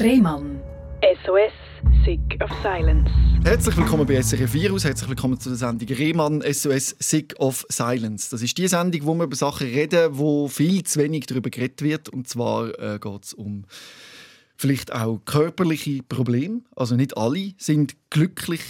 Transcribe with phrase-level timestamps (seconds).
[0.00, 0.60] Rehmann.
[1.24, 1.52] SOS,
[2.04, 3.10] Sick of Silence.
[3.42, 8.30] Herzlich willkommen bei SRF Virus, herzlich willkommen zu der Sendung Rehmann SOS Sick of Silence.
[8.30, 11.82] Das ist die Sendung, wo wir über Sachen reden, wo viel zu wenig darüber geredet
[11.82, 12.08] wird.
[12.10, 13.64] Und zwar äh, geht es um
[14.56, 16.60] vielleicht auch körperliche Probleme.
[16.76, 18.62] Also nicht alle sind glücklich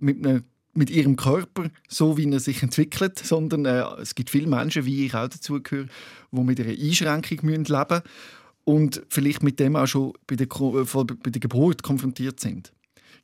[0.00, 0.42] mit, einem,
[0.74, 5.06] mit ihrem Körper, so wie er sich entwickelt, sondern äh, es gibt viele Menschen, wie
[5.06, 5.86] ich auch dazugehöre,
[6.32, 8.02] die mit einer Einschränkung leben müssen
[8.66, 12.72] und vielleicht mit dem auch schon bei der, bei der Geburt konfrontiert sind.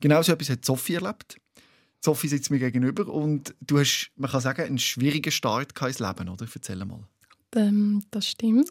[0.00, 1.36] Genau so etwas hat Sophie erlebt.
[2.00, 6.28] Sophie sitzt mir gegenüber und du hast, man kann sagen, einen schwierigen Start ins Leben,
[6.28, 6.46] oder?
[6.52, 7.00] Erzähl mal.
[7.54, 8.70] Ähm, das stimmt.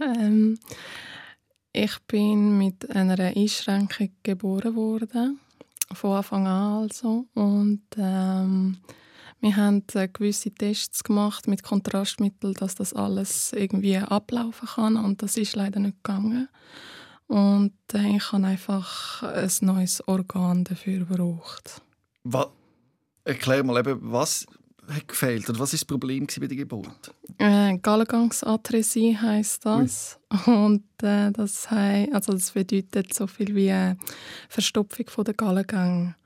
[0.00, 0.58] Ähm,
[1.72, 5.38] ich bin mit einer Einschränkung geboren worden,
[5.92, 7.26] von Anfang an also.
[7.34, 8.78] Und ähm,
[9.40, 15.22] wir haben äh, gewisse Tests gemacht mit Kontrastmitteln, dass das alles irgendwie ablaufen kann und
[15.22, 16.48] das ist leider nicht gegangen.
[17.26, 21.80] Und äh, ich habe einfach ein neues Organ dafür gebraucht.
[22.24, 22.48] Was,
[23.24, 24.46] erklär mal eben, was
[24.88, 27.14] hat gefehlt oder was ist das Problem bei der Geburt?
[27.38, 30.54] Äh, Gallengangsatresie heisst das Ui.
[30.54, 33.94] und äh, das, heisst, also das bedeutet so viel wie äh,
[34.48, 36.16] Verstopfung von der Gallengänge.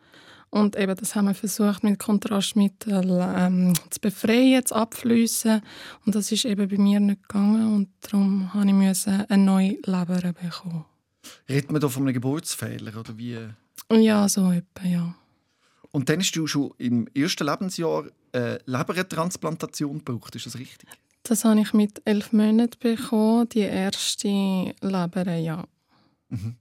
[0.54, 5.60] Und eben, das haben wir versucht mit Kontrastmitteln ähm, zu befreien, zu abfließen.
[6.06, 7.74] Und das ist eben bei mir nicht gegangen.
[7.74, 10.84] Und darum musste ich eine neue Leber bekommen.
[11.48, 13.36] Redet man da von einem Geburtsfehler oder wie?
[13.90, 15.16] Ja, so etwa, ja.
[15.90, 20.88] Und dann hast du schon im ersten Lebensjahr eine Lebertransplantation gebraucht, ist das richtig?
[21.24, 24.28] Das habe ich mit elf Monaten bekommen, die erste
[24.80, 25.64] Leber, ja.
[26.28, 26.54] Mhm.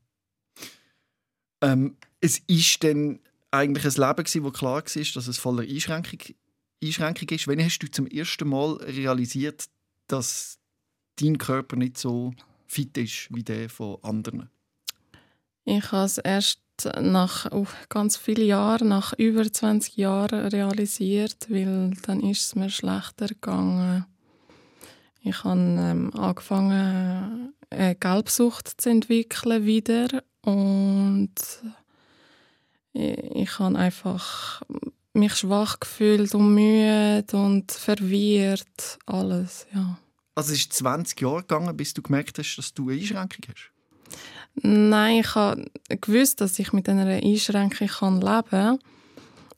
[1.62, 3.20] Ähm, es ist dann
[3.54, 6.20] eigentlich ein Leben, gewesen, wo klar war, dass es voller Einschränkung,
[6.84, 7.48] Einschränkung ist.
[7.48, 9.66] Wann hast du zum ersten Mal realisiert,
[10.08, 10.58] dass
[11.20, 12.34] dein Körper nicht so
[12.66, 14.50] fit ist wie der von anderen?
[15.66, 16.60] Ich habe es erst
[17.00, 22.70] nach oh, ganz vielen Jahren, nach über 20 Jahren realisiert, weil dann ist es mir
[22.70, 24.06] schlechter gegangen.
[25.22, 31.36] Ich habe ähm, angefangen, eine Gelbsucht zu entwickeln wieder und
[32.94, 34.62] ich habe einfach
[35.14, 39.98] mich schwach gefühlt und müde und verwirrt, alles, ja.
[40.36, 43.72] Also es ist 20 Jahre gegangen, bis du gemerkt hast, dass du eine Einschränkung hast?
[44.56, 48.80] Nein, ich habe gewusst, dass ich mit einer Einschränkung kann leben kann.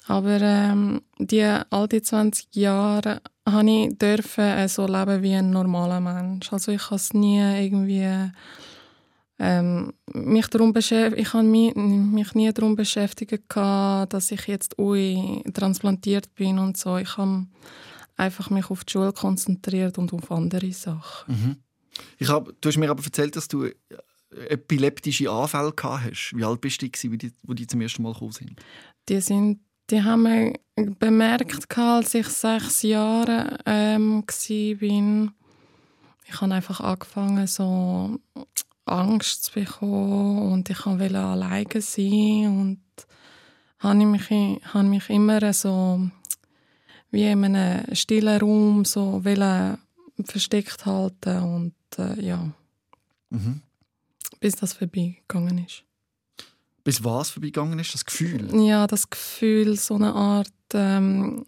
[0.07, 5.99] Aber ähm, die, all die 20 Jahre habe ich dürfen, so leben wie ein normaler
[5.99, 6.51] Mensch.
[6.51, 8.31] Also ich habe es nie irgendwie
[9.37, 16.33] ähm, mich darum ich habe mich, mich nie darum beschäftigt, dass ich jetzt ui, transplantiert
[16.35, 16.97] bin und so.
[16.97, 17.45] Ich habe
[18.15, 21.33] einfach mich auf die Schule konzentriert und auf andere Sachen.
[21.33, 21.55] Mhm.
[22.17, 23.69] Ich hab, du hast mir aber erzählt, dass du
[24.49, 26.33] epileptische Anfälle gehabt hast.
[26.35, 28.59] Wie alt bist du, als die, die zum ersten Mal gekommen sind?
[29.07, 29.59] Die, sind,
[29.89, 30.53] die haben wir
[30.99, 35.33] bemerkt, als ich sechs Jahre ähm, war.
[36.27, 38.19] Ich habe einfach angefangen, so
[38.85, 42.81] Angst zu bekommen und ich wollte alleine sein und
[43.79, 46.09] habe mich, habe mich immer so
[47.11, 49.21] wie in einem stillen Raum so
[50.23, 52.51] versteckt halten und äh, ja.
[53.29, 53.61] Mhm.
[54.39, 55.83] Bis das vorbeigegangen ist.
[56.83, 57.93] Bis was vorbeigegangen ist?
[57.93, 58.49] Das Gefühl?
[58.65, 61.45] Ja, das Gefühl, so eine Art ähm,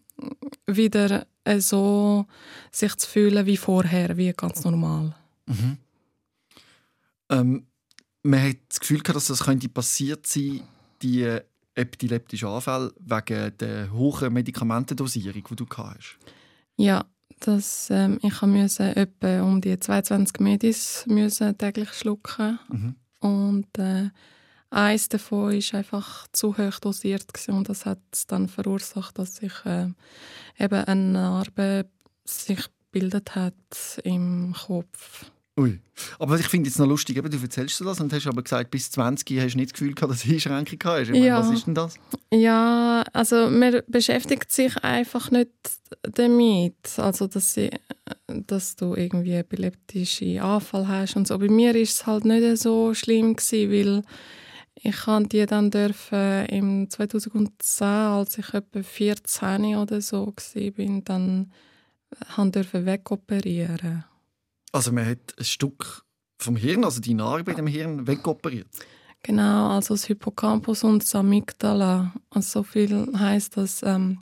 [0.66, 2.26] wieder äh, so
[2.72, 5.16] sich zu fühlen wie vorher, wie ganz normal.
[5.46, 5.78] Mhm.
[7.30, 7.68] Ähm,
[8.24, 10.62] man hat das Gefühl gehabt, dass das könnte passiert sein,
[11.02, 11.40] die
[11.76, 16.18] epileptischen Anfälle wegen der hohen Medikamentendosierung, die du hast.
[16.76, 17.06] Ja,
[17.40, 22.96] das, ähm, ich musste etwa um die 22 Medis müssen täglich schlucken mhm.
[23.20, 24.10] und äh,
[24.70, 29.90] eins davon ist einfach zu hoch dosiert und das hat dann verursacht, dass sich äh,
[30.58, 31.90] eben eine Narbe
[32.26, 35.32] sich bildet hat im Kopf.
[35.58, 35.80] Ui.
[36.20, 38.92] Aber ich finde es noch lustig, eben, du erzählst das und hast aber gesagt, bis
[38.92, 41.10] 20 hast du nicht das Gefühl gehabt, dass du Einschränkung hast.
[41.10, 41.40] Ich ja.
[41.40, 41.96] was ist denn das?
[42.32, 45.50] Ja, also man beschäftigt sich einfach nicht
[46.04, 47.72] damit, also dass, sie,
[48.28, 51.40] dass du irgendwie epileptische Anfall hast und so.
[51.40, 54.04] Bei mir ist es halt nicht so schlimm gewesen, weil
[54.76, 61.52] ich kann die dann dürfen im 2010, als ich etwa 14 oder so war, dann
[62.28, 64.06] haben dürfen wegoperieren
[64.72, 66.04] also man hat ein Stück
[66.38, 68.68] vom Hirn, also die Narbe im Hirn, wegoperiert?
[69.24, 72.14] Genau, also das Hippocampus und das Amygdala.
[72.30, 74.20] Also so viel heisst das, ähm,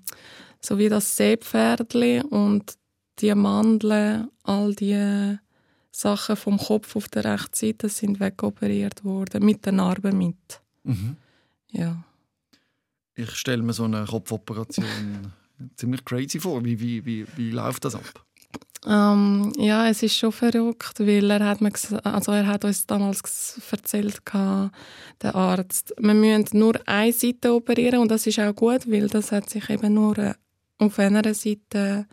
[0.62, 2.76] so wie das Seepferdli und
[3.20, 5.38] die Mandeln, all die
[5.92, 10.62] Sachen vom Kopf auf der rechten Seite sind wegoperiert worden, mit den Narben mit.
[10.84, 11.16] Mhm.
[11.72, 12.04] Ja.
[13.16, 15.32] Ich stelle mir so eine Kopfoperation
[15.76, 16.64] ziemlich crazy vor.
[16.66, 18.25] Wie, wie, wie, wie läuft das ab?
[18.88, 21.72] Ähm, ja, es ist schon verrückt, weil er hat, mir,
[22.04, 28.12] also er hat uns damals erzählt, der Arzt, wir müssen nur eine Seite operieren und
[28.12, 30.34] das ist auch gut, weil das hat sich eben nur äh,
[30.78, 32.06] auf einer Seite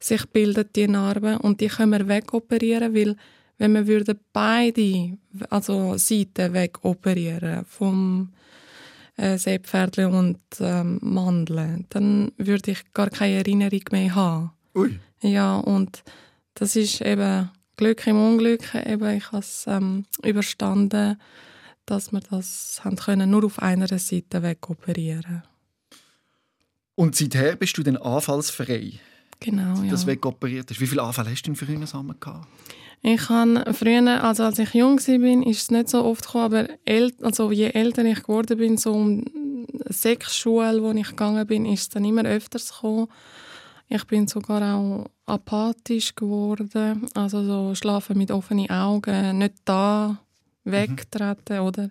[0.00, 3.16] sich bildet die Narbe und die können wir wegoperieren, weil
[3.58, 5.16] wenn wir würden beide
[5.48, 8.32] also Seiten wegoperieren vom
[9.16, 14.50] äh, Seepferdchen und ähm, Mandeln, dann würde ich gar keine Erinnerung mehr haben.
[14.74, 14.98] Ui.
[15.20, 16.02] Ja, und
[16.54, 18.74] das ist eben Glück im Unglück.
[18.74, 21.20] Eben, ich habe es ähm, überstanden,
[21.86, 25.42] dass wir das haben können, nur auf einer Seite wegoperieren
[26.94, 29.00] Und seither bist du dann anfallsfrei,
[29.40, 29.90] Genau, ja.
[29.90, 30.80] das wegoperiert hast.
[30.80, 32.46] Wie viele Anfälle hast du denn früher zusammen gehabt?
[33.02, 36.68] Ich habe früher, also als ich jung war, ist es nicht so oft gekommen, aber
[36.84, 39.24] äl also je älter ich geworden bin, so um
[39.86, 43.08] Sechsschule, wo ich gegangen bin, ist es dann immer öfters gekommen.
[43.94, 50.18] Ich bin sogar auch apathisch geworden, also so schlafen mit offenen Augen, nicht da,
[50.64, 51.90] wegtreten, oder?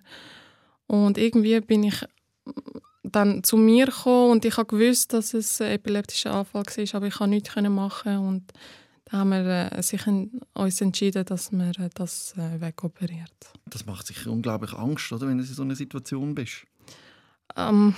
[0.88, 2.04] Und irgendwie bin ich
[3.04, 7.06] dann zu mir gekommen und ich habe gewusst, dass es ein epileptischer Anfall war, aber
[7.06, 8.52] ich konnte nichts machen und
[9.04, 10.04] da haben wir äh, sich
[10.54, 13.30] uns entschieden, dass wir äh, das äh, wegoperiert.
[13.66, 16.66] Das macht sicher unglaublich Angst, oder, wenn du in so einer Situation bist.
[17.56, 17.94] Ähm,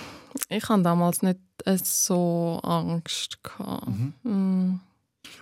[0.48, 3.38] ich hatte damals nicht äh, so Angst.
[3.42, 3.88] Gehabt.
[4.22, 4.80] Mm.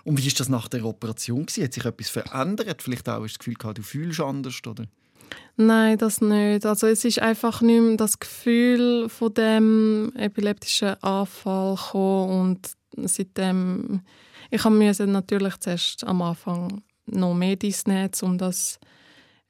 [0.05, 1.47] Und wie ist das nach der Operation?
[1.47, 1.65] Gewesen?
[1.65, 2.83] Hat sich etwas verändert?
[2.83, 4.85] Vielleicht auch das Gefühl gehabt, du fühlst anders, oder?
[5.57, 6.67] Nein, das nicht.
[6.67, 14.03] Also es ist einfach nicht mehr das Gefühl von dem epileptischen Anfall gekommen und seitdem
[14.51, 18.79] ich habe mir natürlich zuerst am Anfang noch Medis nehmen, um das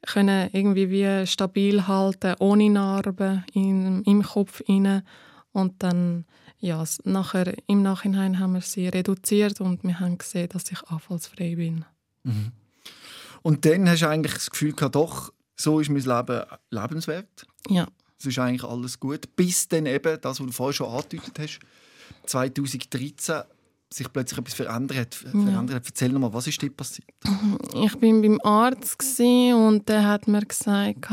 [0.06, 5.04] können irgendwie wie stabil halten, ohne Narben in, im Kopf inne
[5.52, 6.24] und dann
[6.58, 11.56] ja, nachher, im Nachhinein haben wir sie reduziert und wir haben gesehen, dass ich anfallsfrei
[11.56, 11.84] bin.
[13.42, 17.46] Und dann hast du eigentlich das Gefühl gehabt, doch, so ist mein Leben lebenswert.
[17.68, 17.88] Ja.
[18.18, 19.34] Es ist eigentlich alles gut.
[19.34, 21.58] Bis dann eben, das, was du vorher schon angedeutet hast,
[22.26, 23.42] 2013
[23.92, 25.14] sich plötzlich etwas verändert hat.
[25.14, 25.86] Verändert hat.
[25.86, 27.08] Erzähl nochmal, was ist dir passiert?
[27.84, 31.10] Ich bin beim Arzt und der hat mir gesagt,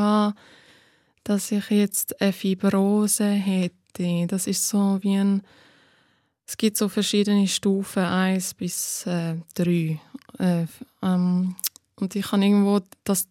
[1.23, 4.27] dass ich jetzt eine Fibrose hätte.
[4.27, 5.41] Das ist so wie ein
[6.47, 9.99] es gibt so verschiedene Stufen, eins bis äh, drei.
[10.39, 11.55] Äh, f- ähm,
[11.95, 13.27] und ich habe irgendwo das,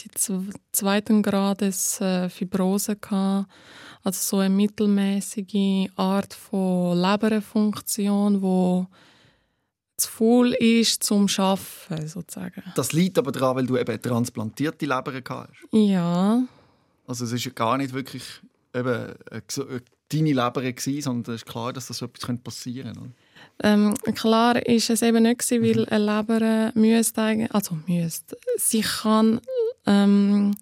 [0.00, 3.50] die zw- zweiten Grades äh, Fibrose gehabt,
[4.02, 8.86] also so eine mittelmäßige Art von Leberfunktion, wo
[9.96, 12.62] zu faul ist zum Schaffen sozusagen.
[12.74, 15.50] Das liegt aber daran, weil du eben transplantierte Leber hast.
[15.70, 16.42] Ja,
[17.06, 18.24] Also es ist ja gar nicht wirklich
[18.74, 19.14] eben
[20.08, 23.12] deine Leber, gewesen, sondern es ist klar, dass das so etwas passieren könnte.
[23.62, 29.40] ähm, klar ist es eben nicht gewesen, weil eine Leber müsste also müsste, sie kann
[29.86, 30.56] ähm,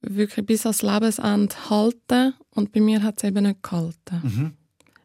[0.00, 4.20] wirklich bis ans Lebensende halten und bei mir hat es eben nicht gehalten.
[4.22, 4.52] Mhm.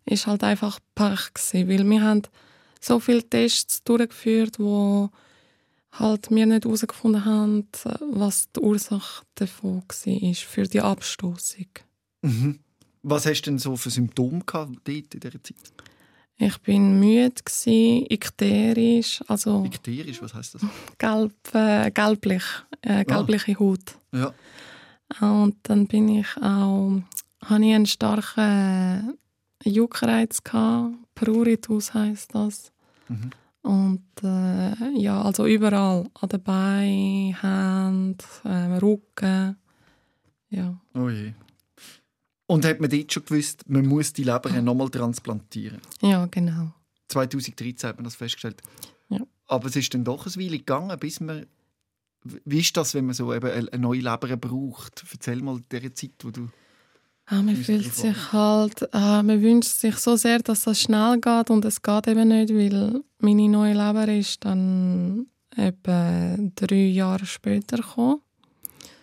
[0.06, 2.24] Ist halt einfach Pech gewesen, weil wir haben
[2.82, 5.10] so viele Tests durchgeführt, wo
[5.92, 7.68] halt wir nicht herausgefunden haben,
[8.12, 11.68] was die Ursache davon war für die Abstoßung.
[12.22, 12.60] Mhm.
[13.04, 15.74] Was hast du denn so für Symptome gehabt dort in dieser Zeit?
[16.38, 20.62] Ich bin müde, gsi, ikterisch, also Ikterisch, was heißt das?
[20.98, 22.44] gelb, äh, gelblich,
[22.82, 23.98] äh, gelbliche Haut.
[24.12, 24.34] Ja.
[25.22, 27.02] Und dann bin ich auch,
[27.44, 29.18] hatte ich einen starken
[29.64, 30.96] Juckreiz gehabt.
[31.16, 32.72] Pruritus heisst das.
[33.08, 33.32] Mhm.
[33.62, 39.58] Und äh, ja, also überall, an den Beinen, Händen, äh, Rücken.
[40.50, 40.82] Ja.
[40.94, 41.34] Oh je.
[42.46, 45.80] Und hat man dort schon gewusst, man muss die Leber nochmal transplantieren?
[46.02, 46.74] ja, genau.
[47.08, 48.62] 2013 hat man das festgestellt.
[49.10, 49.20] Ja.
[49.48, 51.46] Aber es ist dann doch ein Weile gegangen, bis man...
[52.24, 55.04] Wie ist das, wenn man so eben eine neue Leber braucht?
[55.12, 56.50] Erzähl mal diese Zeit, wo du...
[57.26, 61.50] Ah, man fühlt sich halt, ah, man wünscht sich so sehr, dass das schnell geht
[61.50, 67.78] und es geht eben nicht, weil meine neue Leber ist dann etwa drei Jahre später
[67.78, 68.20] gekommen.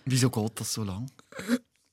[0.04, 1.10] Wieso geht das so lang?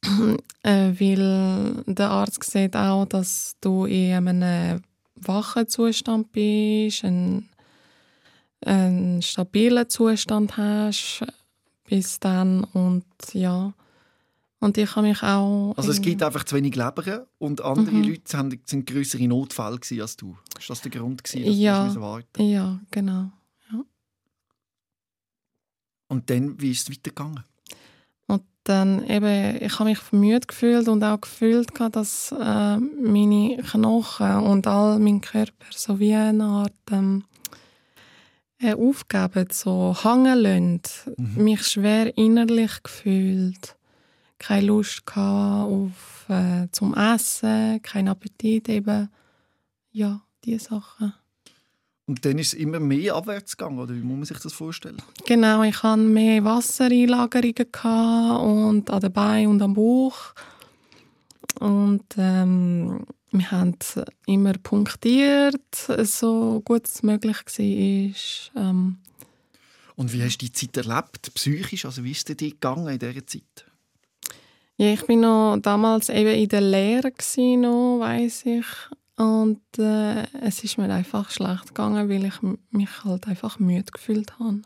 [0.64, 4.82] Äh, weil der Arzt sieht auch, dass du in einem
[5.16, 7.50] wachen Zustand bist, einen,
[8.68, 11.24] einen stabilen Zustand hast
[11.86, 13.74] bis dann und ja.
[14.60, 15.74] Und ich habe mich auch...
[15.78, 18.04] Also es gibt einfach zu wenig Leber und andere Mhm.
[18.04, 20.36] Leute haben, sind größere Notfälle als du.
[20.58, 21.88] Ist das der Grund gewesen, dass Ja.
[21.94, 23.30] du warten Ja, genau.
[23.72, 23.84] Ja.
[26.08, 27.44] Und dann, wie ist es weitergegangen?
[28.26, 34.38] Und dann eben, ich habe mich müde gefühlt und auch gefühlt, dass äh, meine Knochen
[34.38, 37.24] und all mein Körper so wie eine Art ähm,
[38.60, 40.82] äh, aufgeben, so hängen lassen.
[41.18, 41.44] Mhm.
[41.44, 43.76] Mich schwer innerlich gefühlt.
[44.40, 49.10] Keine Lust auf, äh, zum Essen, kein Appetit eben.
[49.92, 51.14] Ja, diese Sachen.
[52.06, 55.02] Und dann ist es immer mehr abwärts gegangen, oder wie muss man sich das vorstellen?
[55.26, 57.68] Genau, ich hatte mehr Wassereinlagerungen
[58.38, 60.34] und an den Beinen und am Bauch.
[61.60, 63.76] Und ähm, wir haben
[64.26, 68.64] immer punktiert, so gut es möglich war.
[68.70, 68.98] Ähm,
[69.96, 71.86] Und wie hast du die Zeit erlebt, psychisch?
[71.86, 73.66] Also wie ist es dir gegangen in dieser Zeit?
[74.80, 77.12] ja, ich bin noch damals eben in der Lehre
[77.58, 78.66] noch, weiss ich.
[79.16, 84.38] Und äh, es ist mir einfach schlecht gegangen, weil ich mich halt einfach müde gefühlt
[84.38, 84.62] habe.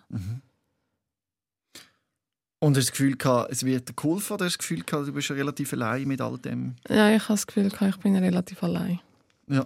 [2.64, 4.84] Und hast du das Gefühl gehabt, es wird dir geholfen oder hast du das Gefühl
[4.84, 6.76] gehabt, du bist relativ allein mit all dem?
[6.88, 9.00] Ja, ich habe das Gefühl, gehabt, ich bin relativ allein.
[9.48, 9.66] Ja.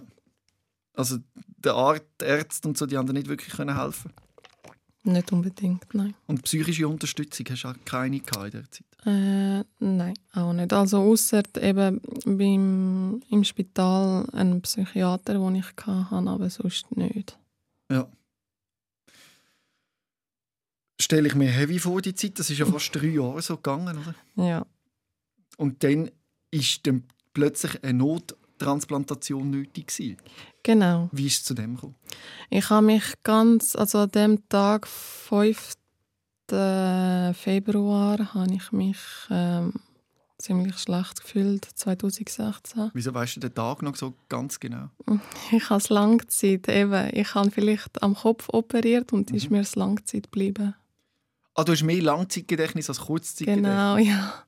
[0.94, 1.18] Also
[1.58, 4.14] der Arzt, Ärzte und so, die haben dir nicht wirklich können helfen
[5.04, 6.14] Nicht unbedingt, nein.
[6.26, 8.86] Und psychische Unterstützung hast du auch keine gehabt in dieser Zeit?
[9.04, 10.72] Äh, nein, auch nicht.
[10.72, 17.38] Also außer eben beim, im Spital einen Psychiater, den ich hatte, aber sonst nicht.
[17.90, 18.08] Ja.
[21.00, 22.38] Stelle ich mir heavy vor, die Zeit.
[22.38, 24.14] Das ist ja fast drei Jahre so gegangen, oder?
[24.44, 24.66] Ja.
[25.58, 26.10] Und dann
[26.50, 30.16] ist dann plötzlich eine Nottransplantation nötig gewesen.
[30.62, 31.08] Genau.
[31.12, 31.96] Wie ist es zu dem gekommen?
[32.50, 35.74] Ich habe mich ganz, also an dem Tag, 5.
[36.48, 38.98] Februar, habe ich mich
[39.30, 39.72] ähm,
[40.38, 42.90] ziemlich schlecht gefühlt, 2016.
[42.94, 44.90] Wieso weißt du den Tag noch so ganz genau?
[45.50, 47.10] Ich habe es Langzeit eben.
[47.14, 50.74] Ich habe vielleicht am Kopf operiert und ist mir es Langzeit geblieben.
[51.56, 53.70] Ah, du hast mehr Langzeitgedächtnis als Kurzzeitgedächtnis.
[53.70, 54.44] Genau, ja.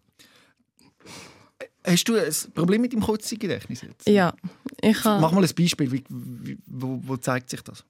[1.85, 4.07] Hast du ein Problem mit dem Kurzzeitgedächtnis jetzt?
[4.07, 4.35] Ja,
[4.83, 5.21] ich habe...
[5.21, 5.91] Mach mal ein Beispiel.
[5.91, 7.83] Wie, wie, wo, wo zeigt sich das?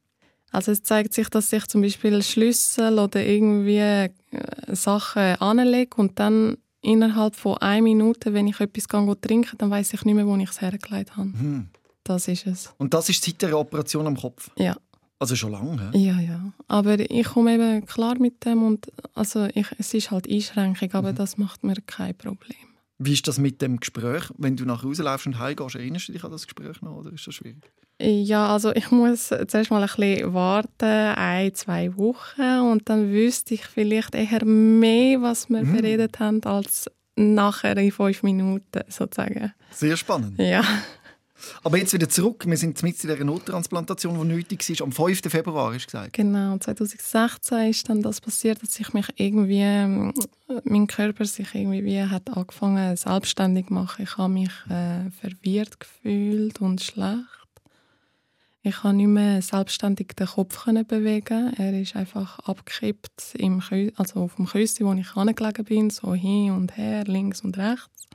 [0.52, 4.10] Also es zeigt sich, dass ich zum Beispiel Schlüssel oder irgendwie äh,
[4.68, 8.86] Sachen anlege und dann innerhalb von einer Minute, wenn ich etwas
[9.20, 11.32] trinke, dann weiß ich nicht mehr, wo ich es hergelegt habe.
[11.32, 11.68] Hm.
[12.04, 12.72] Das ist es.
[12.78, 14.50] Und das ist seit der Operation am Kopf?
[14.56, 14.76] Ja.
[15.20, 15.90] Also schon lange?
[15.92, 15.98] hä?
[15.98, 16.52] Ja, ja.
[16.68, 21.12] Aber ich komme eben klar mit dem und also ich, es ist halt Einschränkung, aber
[21.12, 22.56] das macht mir kein Problem.
[23.00, 24.24] Wie ist das mit dem Gespräch?
[24.38, 27.12] Wenn du nach Hause läufst und heimgehst, erinnerst du dich an das Gespräch noch oder
[27.12, 27.70] ist das schwierig?
[28.00, 33.54] Ja, also ich muss zuerst mal ein bisschen warten, ein, zwei Wochen und dann wüsste
[33.54, 35.72] ich vielleicht eher mehr, was wir Mhm.
[35.76, 39.52] beredet haben, als nachher in fünf Minuten sozusagen.
[39.72, 40.38] Sehr spannend.
[40.38, 40.62] Ja,
[41.62, 42.44] Aber jetzt wieder zurück.
[42.46, 44.86] Wir sind mit in dieser Nottransplantation, die nötig war.
[44.86, 45.20] Am 5.
[45.28, 46.12] Februar, du gesagt.
[46.12, 46.58] genau.
[46.58, 50.12] 2016 ist dann das passiert, dass ich mich irgendwie, ähm,
[50.64, 54.02] mein Körper sich irgendwie wie hat angefangen selbstständig zu machen.
[54.02, 57.24] Ich habe mich äh, verwirrt gefühlt und schlecht.
[58.62, 61.54] Ich konnte nicht mehr selbstständig den Kopf können bewegen.
[61.56, 66.12] Er ist einfach abgekippt im Kü also auf dem Küssi, wo ich angelegen bin, so
[66.12, 68.08] hin und her, links und rechts.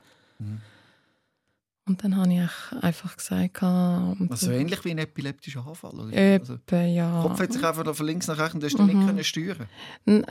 [1.86, 5.92] Und dann habe ich einfach gesagt, ah, Also ähnlich wie ein epileptischer Anfall.
[6.00, 6.12] Oder?
[6.14, 7.22] Äh, Also, Etwa, ja.
[7.22, 9.06] Kopf hat sich einfach von links nach rechts und du hast ihn nicht Mhm.
[9.06, 9.68] können steuern.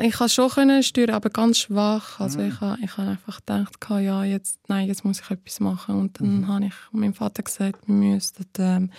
[0.01, 2.19] Ich konnte schon können steuern, aber ganz schwach.
[2.19, 2.47] Also Mhm.
[2.47, 5.95] ich habe ich habe einfach gedacht, ja, jetzt, nein, jetzt muss ich etwas machen.
[5.99, 6.47] Und dann Mhm.
[6.47, 8.89] habe ich meinem Vater gesagt, wir müssten ähm,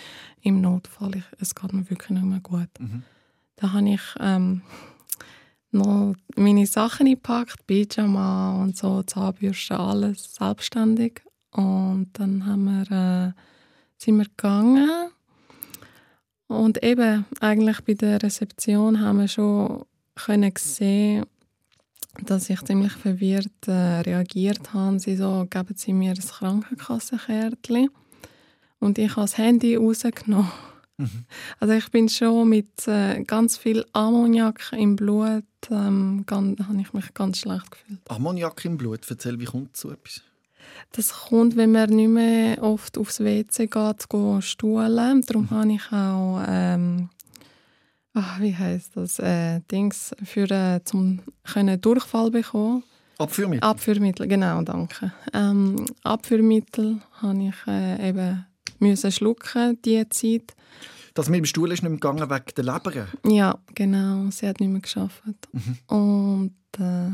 [0.41, 2.69] im Notfall, ich, es geht mir wirklich nicht mehr gut.
[2.79, 3.03] Mhm.
[3.57, 4.61] Da habe ich ähm,
[5.71, 11.21] noch meine Sachen gepackt, Pyjama und so, Zahnbürste, alles selbstständig.
[11.55, 13.31] Und dann haben wir, äh,
[13.97, 15.09] sind wir gegangen.
[16.47, 19.85] Und eben, eigentlich bei der Rezeption haben wir schon
[20.15, 21.25] können sehen,
[22.23, 24.99] dass ich ziemlich verwirrt äh, reagiert habe.
[24.99, 27.89] Sie so, geben Sie mir ein Krankenkassenkärtchen.
[28.79, 30.51] Und ich habe das Handy rausgenommen.
[30.97, 31.25] Mhm.
[31.59, 36.93] Also ich bin schon mit äh, ganz viel Ammoniak im Blut, ähm, ganz, habe ich
[36.93, 37.99] mich ganz schlecht gefühlt.
[38.09, 40.21] Ammoniak im Blut, erzähl, wie kommt zu etwas?
[40.91, 45.21] Das kommt, wenn man nicht mehr oft aufs WC geht, go stuhlen.
[45.21, 47.09] Darum habe ich auch, ähm,
[48.13, 52.83] ach, wie heißt das, äh, Dings für äh, zum können Durchfall bekommen.
[53.17, 53.67] Abführmittel?
[53.67, 55.11] Abführmittel, genau, danke.
[55.33, 58.45] Ähm, Abführmittel habe ich äh, eben
[58.79, 60.55] müssen schlucken die Zeit.
[61.13, 63.07] Das mit dem Stuhl ist nicht mehr gegangen wegen der Leber.
[63.25, 64.29] Ja, genau.
[64.31, 65.23] Sie hat nicht mehr geschafft.
[65.87, 67.09] Und äh,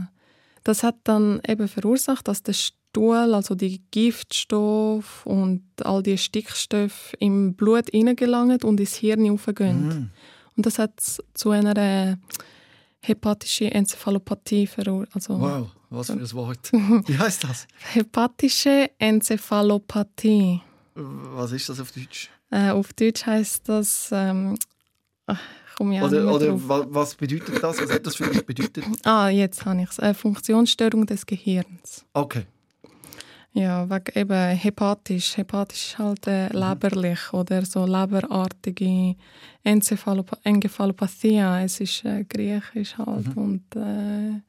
[0.63, 7.13] das hat dann eben verursacht, dass der Stuhl, also die Giftstoffe und all die Stickstoffe
[7.19, 9.87] im Blut hineingelangen und ins Hirn aufgehen.
[9.87, 10.09] Mhm.
[10.57, 10.93] Und das hat
[11.33, 12.17] zu einer
[13.01, 15.15] hepatische Enzephalopathie verursacht.
[15.15, 16.71] Also Wow, was für ein Wort.
[16.71, 17.67] Wie heißt das?
[17.93, 20.61] hepatische Enzephalopathie.
[20.95, 22.29] Was ist das auf Deutsch?
[22.51, 24.09] Äh, auf Deutsch heißt das.
[24.11, 24.57] Ähm,
[25.71, 27.81] ich komme nicht Oder, oder wa- was bedeutet das?
[27.81, 28.83] Was hat das für dich bedeutet?
[29.03, 29.99] Ah, jetzt habe ich es.
[29.99, 32.05] Äh, Funktionsstörung des Gehirns.
[32.13, 32.43] Okay.
[33.53, 35.35] Ja, wegen eben hepatisch.
[35.37, 39.15] Hepatisch ist halt äh, leberlich oder so leberartige
[39.63, 41.61] Encephalop Encephalopathia.
[41.61, 44.41] Es ist äh, griechisch halt und äh,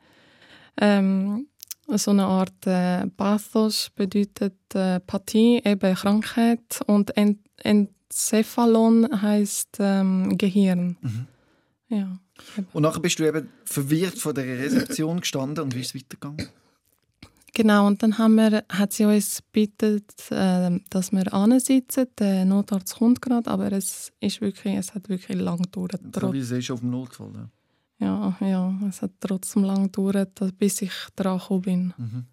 [0.80, 1.48] ähm,
[1.88, 10.36] so eine Art äh, Pathos bedeutet äh, Pathie, eben Krankheit und en Encephalon heißt ähm,
[10.36, 10.96] Gehirn.
[11.00, 11.26] Mhm.
[11.88, 12.18] Ja.
[12.72, 16.48] Und nachher bist du eben verwirrt vor der Rezeption gestanden und wie ist es weitergegangen?
[17.54, 22.06] Genau, und dann haben wir, hat sie uns gebeten, äh, dass wir ansitzen.
[22.18, 26.00] Der Notarzt kommt gerade, aber es, ist wirklich, es hat wirklich lang gedauert.
[26.14, 27.32] So wie es ist auf dem Notfall.
[27.34, 27.48] Ja.
[28.00, 31.94] Ja, ja, es hat trotzdem lang gedauert, bis ich dran gekommen bin.
[31.96, 32.24] Mhm.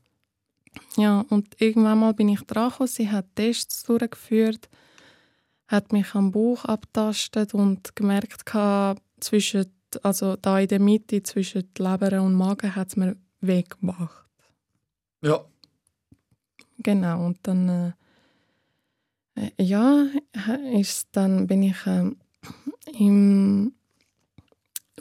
[0.98, 2.88] Ja, und irgendwann mal bin ich dran gekommen.
[2.88, 4.69] Sie hat Tests durchgeführt,
[5.69, 9.65] hat mich am Bauch abtastet und gemerkt, gehabt, zwischen,
[10.03, 14.25] also da in der Mitte zwischen Leber und Magen hat es mir weh gemacht.
[15.21, 15.39] ja.
[16.81, 17.95] Genau, und dann
[19.35, 20.05] äh, äh, ja,
[20.73, 22.15] ist, dann bin ich ähm,
[22.97, 23.73] im,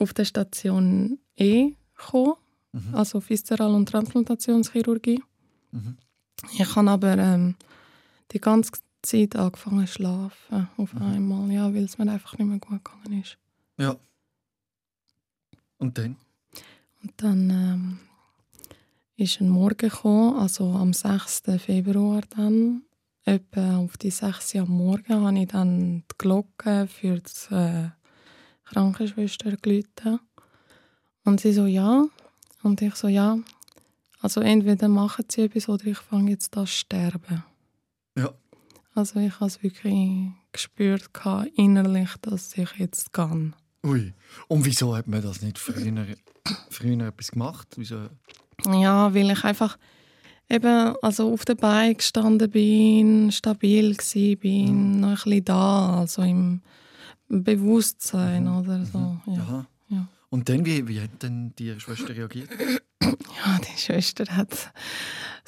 [0.00, 2.34] auf der Station E gekommen,
[2.72, 2.94] Mhm.
[2.94, 5.22] also Viszeral- und Transplantationschirurgie.
[5.70, 5.96] Mhm.
[6.58, 7.54] Ich habe aber ähm,
[8.32, 11.02] die ganze Zeit angefangen zu schlafen, auf Mhm.
[11.02, 13.38] einmal, ja, weil es mir einfach nicht mehr gut gegangen ist.
[13.78, 13.96] ja.
[15.78, 16.16] Und dann?
[17.04, 17.98] Und dann ähm,
[19.16, 21.42] ist ein Morgen gekommen, also am 6.
[21.58, 22.82] Februar dann.
[23.24, 27.90] Etwa auf die 6 Uhr am Morgen habe ich dann die Glocke für die äh,
[28.64, 30.20] Krankenschwester geläutet.
[31.24, 32.04] Und sie so, ja.
[32.64, 33.38] Und ich so, ja.
[34.20, 37.44] Also entweder machen sie etwas oder ich fange jetzt an zu sterben.
[38.16, 38.32] Ja.
[38.98, 43.54] Also ich habe es wirklich gespürt gehabt, innerlich, dass ich jetzt kann.
[43.87, 44.12] Ui.
[44.48, 46.04] Und wieso hat man das nicht früher,
[46.68, 47.68] früher etwas gemacht?
[47.76, 48.08] Wieso?
[48.66, 49.78] Ja, weil ich einfach
[50.50, 56.22] eben also auf der Beine gestanden bin, stabil gsi bin, noch ein bisschen da, also
[56.22, 56.61] im
[57.28, 59.16] Bewusstsein oder so.
[59.26, 59.42] Ja.
[59.42, 59.66] Aha.
[59.90, 60.08] Ja.
[60.28, 62.50] Und dann, wie, wie hat denn die Schwester reagiert?
[63.00, 64.72] ja, die Schwester hat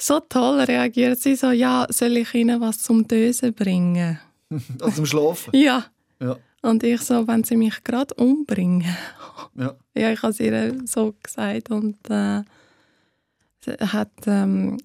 [0.01, 1.19] so toll reagiert.
[1.19, 4.19] Sie so, ja, soll ich Ihnen was zum Dösen bringen?
[4.81, 5.55] Also zum Schlafen?
[5.55, 5.85] Ja.
[6.19, 6.37] Ja.
[6.61, 8.95] Und ich so, wenn Sie mich gerade umbringen.
[9.55, 9.75] Ja.
[9.93, 12.43] Ja, ich habe es ihr so gesagt und äh,
[13.59, 14.77] sie hat ähm,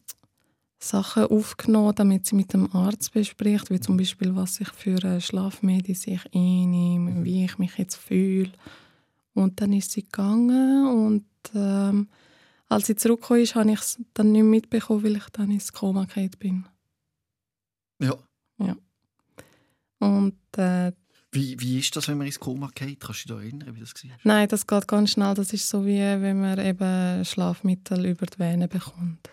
[0.81, 5.21] Sachen aufgenommen, damit sie mit dem Arzt bespricht, wie zum Beispiel, was ich für eine
[5.21, 8.51] Schlafmedizin ich einnehme, wie ich mich jetzt fühle.
[9.35, 11.25] Und dann ist sie gegangen und
[11.55, 12.09] ähm,
[12.69, 16.05] als sie zurückgekommen ist, habe ich es dann nicht mitbekommen, weil ich dann ins Koma
[16.05, 16.67] gefallen bin.
[18.01, 18.17] ja.
[19.99, 20.93] Und äh,
[21.33, 23.01] Wie, wie ist das, wenn man ins Koma geht?
[23.01, 24.11] Kannst du dich da erinnern, wie das war?
[24.25, 25.35] nein, das geht ganz schnell.
[25.35, 29.31] Das ist so wie wenn man eben Schlafmittel über die Vene bekommt.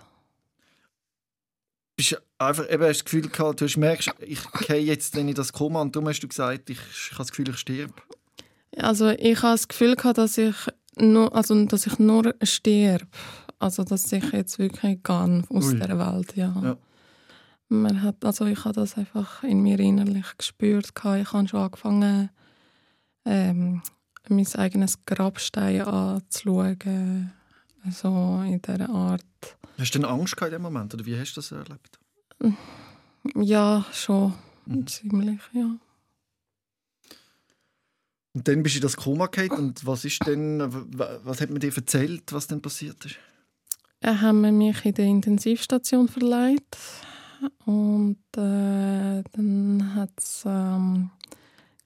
[1.96, 5.34] Bist du einfach, eben hast das Gefühl gehabt, du hast merkst, ich gehe jetzt in
[5.34, 7.93] das Koma und darum hast du gesagt, ich, ich habe das Gefühl, ich sterbe.
[8.78, 10.56] Also ich habe das Gefühl gehabt, dass ich
[10.98, 13.08] nur, also dass ich nur sterbe.
[13.60, 15.80] Also dass ich jetzt wirklich gehe aus Ui.
[15.80, 16.54] der Welt, ja.
[16.62, 16.78] Ja.
[17.70, 20.92] Man hat, also ich habe das einfach in mir innerlich gespürt.
[20.96, 22.30] Ich habe schon angefangen,
[23.26, 23.82] ähm,
[24.30, 27.32] mein eigenes Grabstein anzuschauen.
[27.90, 29.24] So in dieser Art.
[29.78, 32.00] Hast du denn Angst gehabt in dem Moment oder wie hast du das erlebt?
[33.36, 34.34] Ja, schon.
[34.66, 34.88] Mhm.
[34.88, 35.76] Ziemlich, ja.
[38.34, 41.60] Und dann bist du in das Koma gefallen und was ist denn, was hat man
[41.60, 43.15] dir erzählt, was denn passiert ist?
[44.00, 46.78] Dann haben wir mich in der Intensivstation verleiht
[47.65, 51.12] und äh, dann hat es ähm,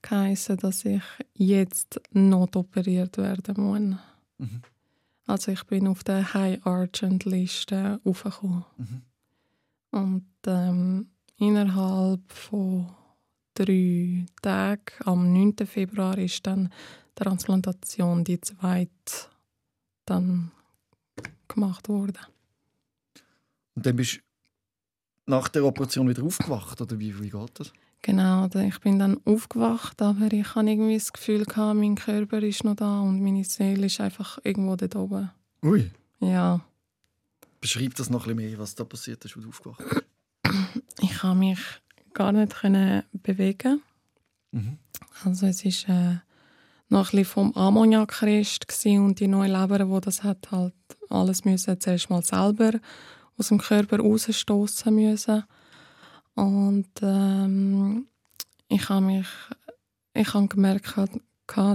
[0.01, 1.01] geheißen, dass ich
[1.33, 3.79] jetzt notoperiert werden muss.
[4.38, 4.62] Mhm.
[5.25, 8.63] Also ich bin auf der High Argent Liste aufgekommen.
[8.77, 9.01] Mhm.
[9.91, 12.88] Und ähm, innerhalb von
[13.58, 15.56] drei Tagen, am 9.
[15.65, 16.70] Februar, ist dann
[17.17, 18.91] die Transplantation, die zweite,
[20.06, 20.52] dann
[21.48, 22.17] gemacht worden.
[23.76, 24.20] Und dann bist du
[25.26, 27.74] nach der Operation wieder aufgewacht oder wie, wie geht das?
[28.02, 32.63] Genau, ich bin dann aufgewacht, aber ich hatte irgendwie das Gefühl, gehabt, mein Körper ist
[32.63, 35.32] noch da und meine Seele ist einfach irgendwo dort oben.
[35.63, 35.91] Ui.
[36.20, 36.62] Ja,
[37.60, 40.04] Beschreib das noch ein bisschen mehr, was da passiert ist, als du aufgewacht bist.
[41.02, 41.60] ich kann mich
[42.17, 43.82] gar nicht können bewegen.
[44.51, 44.80] Mhm.
[45.23, 46.17] Also es ist äh,
[46.89, 50.73] noch ein bisschen vom Ammoniakrest und die neue Leber, wo das hat halt
[51.10, 52.71] alles müssen zuerst mal selber
[53.38, 55.43] aus dem Körper rausstoßen müssen.
[56.34, 58.08] Und ähm,
[58.67, 59.27] ich habe mich,
[60.13, 60.95] ich habe gemerkt,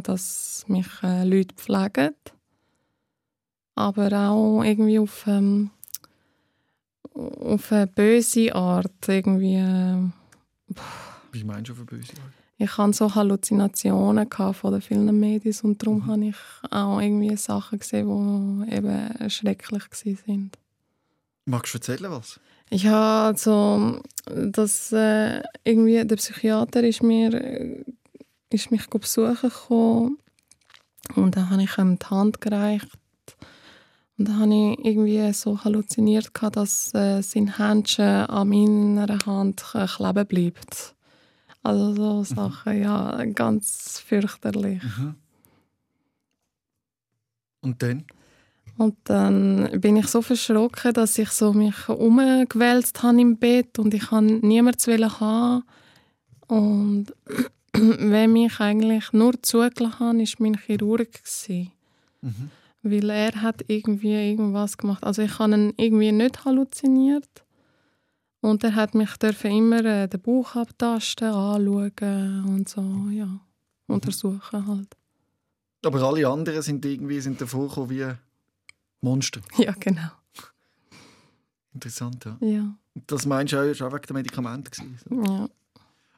[0.02, 2.14] dass mich äh, Leute pflegen,
[3.76, 5.70] aber auch irgendwie auf, ähm,
[7.14, 9.54] auf eine böse Art irgendwie.
[9.54, 10.10] Äh,
[11.32, 12.32] Wie meinst du Art?
[12.58, 16.06] Ich hatte so Halluzinationen von den vielen Medien und darum mhm.
[16.06, 16.36] habe ich
[16.70, 19.82] auch irgendwie Sachen gesehen, die eben schrecklich
[20.26, 20.50] waren.
[21.44, 22.38] Magst du erzählen was?
[22.70, 27.84] Ja, also das äh, irgendwie der Psychiater ist mir
[28.50, 30.18] ist mich besuchen gekommen
[31.16, 32.88] und dann habe ich ihm die Hand gereicht
[34.18, 40.26] und dann habe ich irgendwie so halluziniert, dass äh, sein Händchen an meiner Hand kleben
[40.26, 40.94] bleibt.
[41.62, 42.24] Also so mhm.
[42.24, 44.82] Sachen, ja, ganz fürchterlich.
[44.82, 45.14] Mhm.
[47.62, 48.04] Und dann?
[48.78, 53.94] Und dann bin ich so verschrocken, dass ich so mich umgewälzt habe im Bett und
[53.94, 55.62] ich wollte niemanden haben.
[56.48, 57.06] Und
[57.72, 61.08] wer mich eigentlich nur zugelassen hat, war mein Chirurg.
[62.22, 62.50] Mhm.
[62.82, 65.04] Weil er hat irgendwie irgendwas gemacht.
[65.04, 67.44] Also ich habe ihn irgendwie nicht halluziniert.
[68.40, 69.10] Und er hat mich
[69.44, 73.26] immer äh, den Bauch abtasten, anschauen und so, ja.
[73.26, 73.40] Mhm.
[73.86, 74.96] Untersuchen halt.
[75.84, 78.06] Aber alle anderen sind irgendwie sind davor wie
[79.00, 79.40] Monster.
[79.58, 80.10] Ja, genau.
[81.74, 82.36] Interessant, ja.
[82.40, 82.78] ja.
[83.06, 84.70] Das meinst du auch, auch wegen der Medikamente?
[84.74, 85.22] So.
[85.22, 85.48] Ja.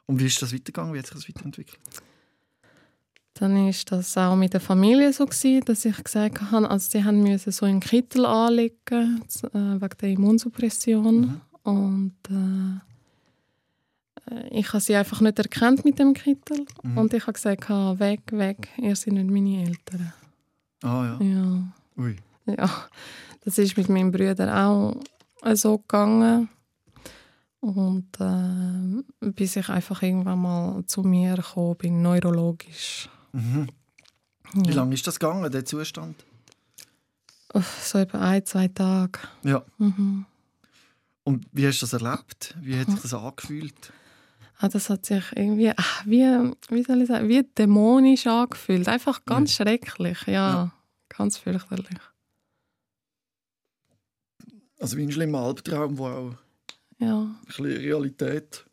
[0.07, 0.93] Und wie ist das weitergegangen?
[0.93, 1.79] Wie hat sich das weiterentwickelt?
[3.37, 7.03] Dann war das auch mit der Familie so gewesen, dass ich gesagt habe, also sie
[7.03, 11.19] haben müssen so einen Kittel anlegen äh, wegen der Immunsuppression.
[11.19, 11.41] Mhm.
[11.63, 12.79] Und äh,
[14.51, 16.65] ich habe sie einfach nicht erkannt mit dem Kittel.
[16.81, 16.97] Mhm.
[16.97, 20.13] Und ich habe gesagt, weg, weg, ihr seid nicht meine Eltern.
[20.81, 21.25] Ah ja.
[21.25, 21.73] Ja.
[21.97, 22.15] Ui.
[22.45, 22.69] Ja,
[23.43, 24.95] das ist mit meinem Bruder auch
[25.55, 26.47] so gegangen.
[27.59, 33.09] Und äh, bis ich einfach irgendwann mal zu mir gekommen bin, neurologisch.
[33.35, 33.67] Mhm.
[34.53, 36.23] Wie lange ist das gegangen, der Zustand?
[37.81, 39.19] So etwa ein, zwei Tage.
[39.43, 39.65] Ja.
[39.77, 40.25] Mhm.
[41.23, 42.55] Und wie hast du das erlebt?
[42.61, 43.91] Wie hat sich das angefühlt?
[44.59, 46.23] Ah, das hat sich irgendwie ach, wie,
[46.69, 48.87] wie soll ich sagen, wie dämonisch angefühlt.
[48.87, 49.65] Einfach ganz ja.
[49.65, 50.71] schrecklich, ja, ja.
[51.09, 51.99] Ganz fürchterlich.
[54.79, 56.35] Also wie ein schlimmer Albtraum, wo auch
[56.99, 57.21] ja.
[57.21, 58.65] ein bisschen Realität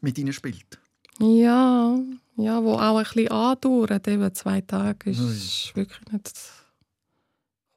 [0.00, 0.80] mit ihnen spielt.
[1.20, 1.98] Ja,
[2.36, 4.06] ja, wo auch ein bisschen andauert.
[4.08, 5.76] Eben zwei Tage ist Ui.
[5.76, 6.32] wirklich nicht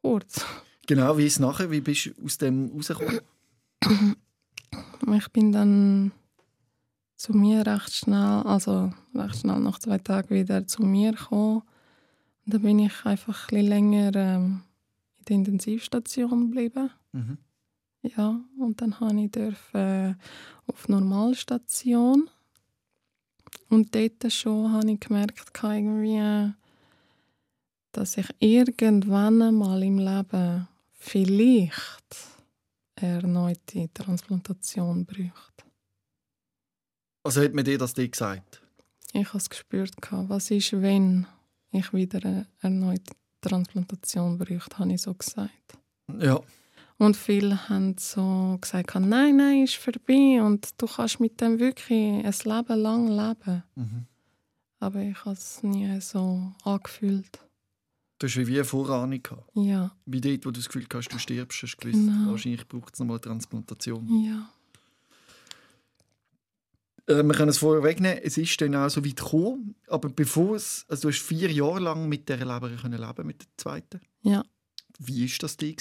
[0.02, 0.46] kurz.
[0.88, 1.72] Genau, wie ist es nachher?
[1.72, 3.22] Wie bist du aus dem rausgekommen?
[5.16, 6.12] Ich bin dann
[7.16, 11.64] zu mir recht schnell, also recht schnell nach zwei Tagen wieder zu mir gekommen.
[12.46, 14.62] Und dann bin ich einfach ein bisschen länger ähm,
[15.20, 16.90] in der Intensivstation geblieben.
[17.12, 17.38] Mhm.
[18.02, 20.18] Ja, und dann habe ich dürfen,
[20.68, 22.30] auf Normalstation.
[23.70, 26.54] Und dort schon habe ich gemerkt, irgendwie,
[27.92, 32.18] dass ich irgendwann einmal im Leben vielleicht
[32.96, 35.64] eine erneute Transplantation bräuchte.
[37.24, 38.62] Also hat mir dir das dir gesagt?
[39.14, 39.96] Ich habe es gespürt.
[40.12, 41.28] Was ist, wenn
[41.72, 45.78] ich wieder eine erneute Transplantation bräuchte, habe ich so gesagt.
[46.20, 46.42] Ja.
[47.00, 52.26] Und viele haben so gesagt, nein, nein, ist vorbei und du kannst mit dem wirklich
[52.26, 53.64] ein Leben lang leben.
[53.76, 54.06] Mhm.
[54.82, 57.40] Aber ich habe es nie so angefühlt.
[58.20, 59.50] Du hast wie eine Vorahnung gehabt.
[59.56, 59.96] Ja.
[60.06, 62.32] Wie dort, wo du das Gefühl hast, du stirbst, hast du gewusst, genau.
[62.32, 64.26] wahrscheinlich braucht es nochmal eine Transplantation.
[64.26, 64.50] Ja.
[67.08, 70.58] Äh, wir können es vorher wegnehmen, es ist dann auch so weit gekommen, aber bevor
[70.58, 74.02] es, also du hast vier Jahre lang mit dieser Leber können leben, mit der zweiten.
[74.22, 74.44] Ja.
[74.98, 75.76] Wie war das dir?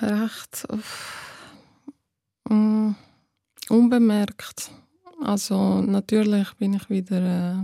[0.00, 0.66] Recht
[2.50, 2.94] uh,
[3.68, 4.70] unbemerkt.
[5.20, 7.56] Also natürlich bin ich wieder äh,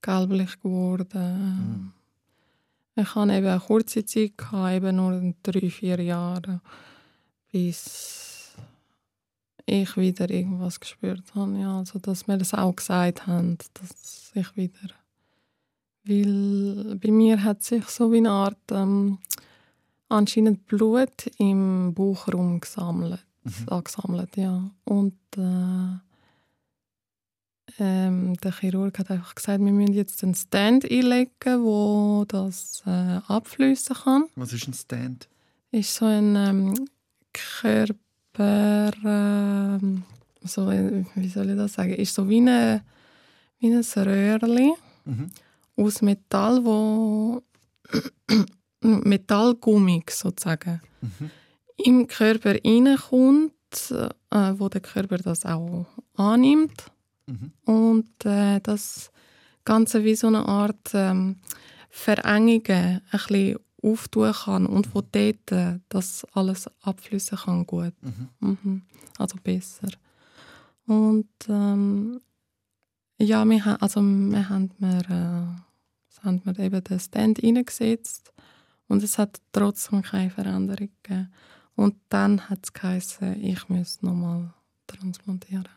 [0.00, 1.92] gelblich geworden.
[2.94, 3.00] Mm.
[3.00, 6.60] Ich hatte eben eine kurze Zeit, gehabt, eben nur drei, vier Jahre,
[7.52, 8.54] bis
[9.66, 11.58] ich wieder irgendwas gespürt habe.
[11.58, 14.90] Ja, also, dass mir das auch gesagt haben, dass ich wieder...
[16.04, 18.56] Weil bei mir hat sich so wie eine Art...
[18.70, 19.18] Ähm,
[20.08, 23.24] anscheinend Blut im Bauchraum gesammelt.
[23.44, 23.68] Mhm.
[23.68, 24.70] Angesammelt, ja.
[24.84, 25.98] Und äh,
[27.78, 33.20] ähm, der Chirurg hat einfach gesagt, wir müssen jetzt einen Stand einlegen, wo das äh,
[33.26, 34.24] abfließen kann.
[34.36, 35.28] Was ist ein Stand?
[35.70, 36.88] Ist so ein ähm,
[37.32, 39.78] Körper, äh,
[40.46, 42.82] so, äh, wie soll ich das sagen, ist so wie, eine,
[43.58, 44.72] wie ein Röhrchen
[45.04, 45.30] Mhm.
[45.76, 47.42] aus Metall, wo
[48.80, 51.30] Metallgummi sozusagen Mhm.
[51.76, 53.52] im Körper reinkommt,
[53.90, 56.90] äh, wo der Körper das auch annimmt
[57.26, 57.52] Mhm.
[57.64, 59.10] und äh, das
[59.64, 61.36] Ganze wie so eine Art ähm,
[61.90, 67.92] Verengungen ein bisschen auftun kann und von dort äh, das alles abfließen kann gut.
[68.40, 68.82] Mhm.
[69.18, 69.88] Also besser.
[70.86, 72.20] Und ähm,
[73.18, 78.32] ja, wir, ha- also wir haben mir, äh, haben mir eben den Stand reingesetzt
[78.88, 81.32] und es hat trotzdem keine Veränderung gegeben.
[81.76, 84.52] Und dann hat es geheißen, ich müsste nochmal
[84.86, 85.68] transplantieren.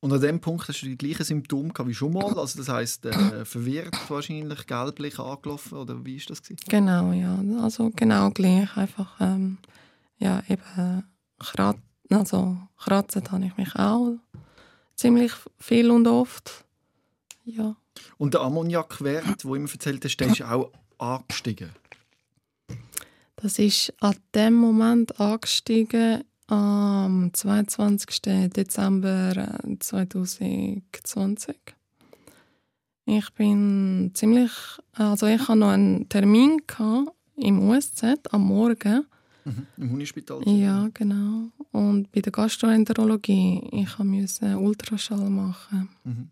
[0.00, 2.38] Und an dem Punkt hast du die gleichen Symptome gehabt wie schon mal?
[2.38, 6.60] Also das heisst, äh, verwirrt wahrscheinlich, gelblich angelaufen oder wie ist das gewesen?
[6.68, 7.38] Genau, ja.
[7.60, 8.76] Also genau gleich.
[8.76, 9.58] Einfach, ähm,
[10.18, 11.04] ja, eben
[11.38, 11.76] krat
[12.10, 14.16] also kratzen habe ich mich auch
[14.96, 16.64] ziemlich viel und oft.
[17.44, 17.76] Ja.
[18.16, 21.70] Und der Ammoniakwert, wo immer erzählt hast, der ist auch angestiegen.
[23.40, 28.50] Das ist an dem Moment angestiegen am 22.
[28.50, 31.56] Dezember äh, 2020.
[33.06, 34.50] Ich bin ziemlich,
[34.92, 36.60] also ich hatte noch einen Termin
[37.36, 39.06] im USZ am Morgen.
[39.44, 39.66] Mhm.
[39.76, 40.42] Im Unispital.
[40.44, 41.50] Ja, genau.
[41.70, 45.88] Und bei der Gastroenterologie, ich musste Ultraschall machen.
[46.02, 46.28] Mhm.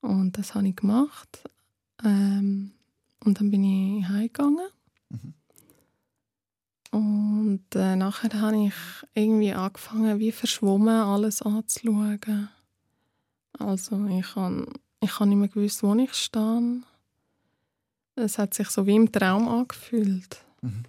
[0.00, 1.44] Und das habe ich gemacht.
[2.04, 2.72] Ähm,
[3.24, 4.66] und dann bin ich heimgegangen.
[5.10, 5.34] Mhm.
[6.90, 8.74] Und äh, nachher habe ich
[9.14, 12.48] irgendwie angefangen, wie verschwommen alles anzuschauen.
[13.58, 14.66] Also ich habe
[15.00, 16.82] ich nicht mehr gewusst, wo ich stehe.
[18.14, 20.42] Es hat sich so wie im Traum angefühlt.
[20.62, 20.84] Mhm.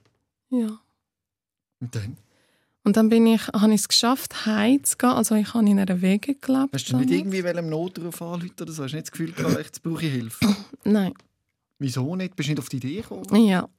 [0.49, 0.79] Ja.
[1.79, 2.17] Und dann?
[2.83, 5.13] Und dann bin ich, habe ich es geschafft, heimzugehen.
[5.13, 6.73] Also ich habe in einer Wege gelebt.
[6.73, 7.11] Hast du nicht damals.
[7.11, 8.83] irgendwie wollen Notruf anrufen oder so?
[8.83, 10.55] Hast du nicht das Gefühl gehabt, jetzt brauche ich Hilfe?
[10.83, 11.13] Nein.
[11.77, 12.35] Wieso nicht?
[12.35, 13.45] Bist du nicht auf die Idee gekommen?
[13.45, 13.69] Ja.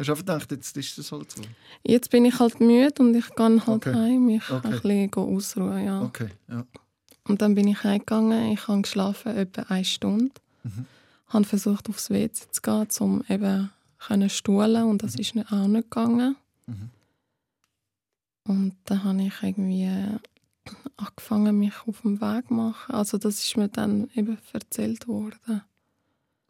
[0.00, 1.42] Hast du einfach gedacht, jetzt ist das halt so?
[1.84, 3.92] Jetzt bin ich halt müde und ich gehe halt Okay.
[3.94, 4.66] heim, mich Okay.
[4.68, 5.84] ein bisschen ausruhen.
[5.84, 6.02] Ja.
[6.02, 6.64] Okay, ja.
[7.28, 8.52] Und dann bin ich heimgegangen.
[8.52, 10.32] Ich habe geschlafen etwa eine Stunde.
[10.64, 10.86] Mhm.
[11.28, 15.66] Habe versucht, aufs WC zu gehen, um eben können stuhlen und das ist nicht- auch
[15.68, 16.34] nicht gegangen.
[16.66, 16.90] Mhm.
[18.48, 19.88] Und dann habe ich irgendwie
[20.96, 22.94] angefangen, mich auf den Weg zu machen.
[22.94, 25.62] Also das ist mir dann eben erzählt worden.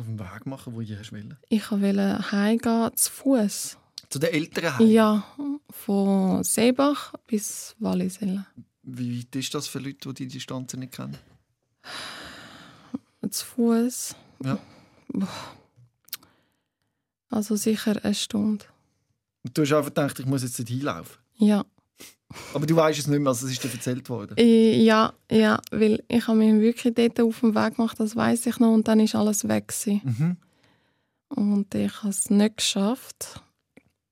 [0.00, 1.36] Auf dem Weg machen, wo ich hast wollen.
[1.50, 3.76] Ich wollte heimgehen, zu Fuß.
[4.08, 4.86] Zu den Eltern heim?
[4.88, 5.24] Ja,
[5.68, 8.46] von Seebach bis Wallisellen.
[8.82, 11.18] Wie weit ist das für Leute, die die Distanzen nicht kennen?
[13.28, 14.16] Zu Fuß.
[14.42, 14.58] Ja.
[17.28, 18.64] Also sicher eine Stunde.
[19.42, 21.18] Und du hast einfach gedacht, ich muss jetzt nicht hinlaufen.
[21.36, 21.66] Ja.
[22.54, 24.36] Aber du weißt es nicht mehr, also es ist dir erzählt worden.
[24.38, 28.58] Ja, ja, weil ich habe mich wirklich dort auf den Weg gemacht, das weiß ich
[28.60, 30.00] noch, und dann ist alles weg gewesen.
[30.04, 30.36] Mhm.
[31.28, 33.40] Und ich habe es nicht geschafft.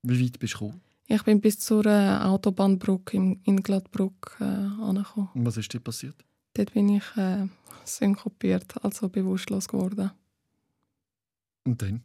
[0.03, 0.81] Wie weit bist du gekommen?
[1.07, 5.31] Ich bin bis zur äh, Autobahnbrücke in, in Gladbruck äh, angekommen.
[5.35, 6.16] Und was ist dir passiert?
[6.55, 7.46] Dort bin ich äh,
[7.85, 10.11] synkopiert, also bewusstlos geworden.
[11.64, 12.03] Und dann?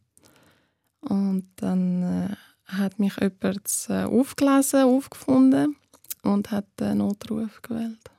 [1.01, 5.75] Und dann äh, hat mich jemand äh, aufgelesen, aufgefunden
[6.23, 8.11] und hat den Notruf gewählt.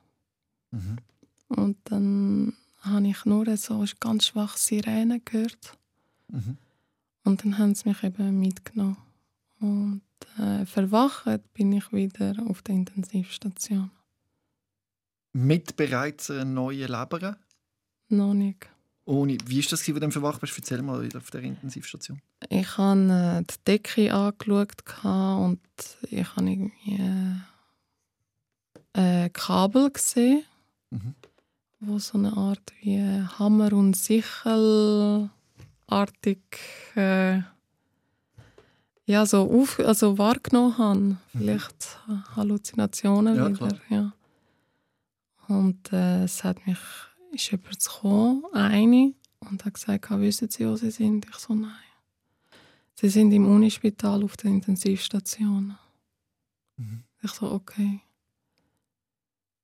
[0.71, 0.97] Mhm.
[1.47, 5.77] Und dann habe ich nur so ganz schwach Sirene gehört.
[6.27, 6.57] Mhm.
[7.23, 8.97] Und dann haben sie mich eben mitgenommen.
[9.59, 10.01] Und
[10.37, 13.89] äh, verwacht bin ich wieder auf der Intensivstation.
[15.33, 17.37] Mit bereits einer neuen Leber?
[18.09, 18.69] Noch nicht.
[19.05, 19.37] Ohne.
[19.45, 20.57] Wie ist das, wo du dann verwacht bist?
[20.57, 22.19] Erzähl mal wieder auf der Intensivstation.
[22.49, 24.71] Ich habe äh, die Decke angeschaut
[25.03, 25.59] und
[26.09, 27.41] ich habe irgendwie
[28.93, 30.43] äh, Kabel gesehen,
[30.91, 31.15] Mhm.
[31.79, 32.99] wo so eine Art wie
[33.37, 35.29] Hammer und Sichel
[35.87, 36.39] artig
[36.95, 37.41] äh,
[39.05, 41.17] ja so auf, also wahrgenommen habe.
[41.37, 41.99] Vielleicht
[42.35, 43.57] Halluzinationen Ja, wieder.
[43.67, 43.79] klar.
[43.89, 44.13] Ja.
[45.47, 46.77] Und äh, es hat mich
[47.35, 51.25] ist jemand gekommen, eine, und hat gesagt, wissen Sie, wo Sie sind?
[51.29, 51.71] Ich so, nein.
[52.95, 55.77] Sie sind im Unispital auf der Intensivstation.
[56.77, 57.03] Mhm.
[57.21, 57.99] Ich so, okay.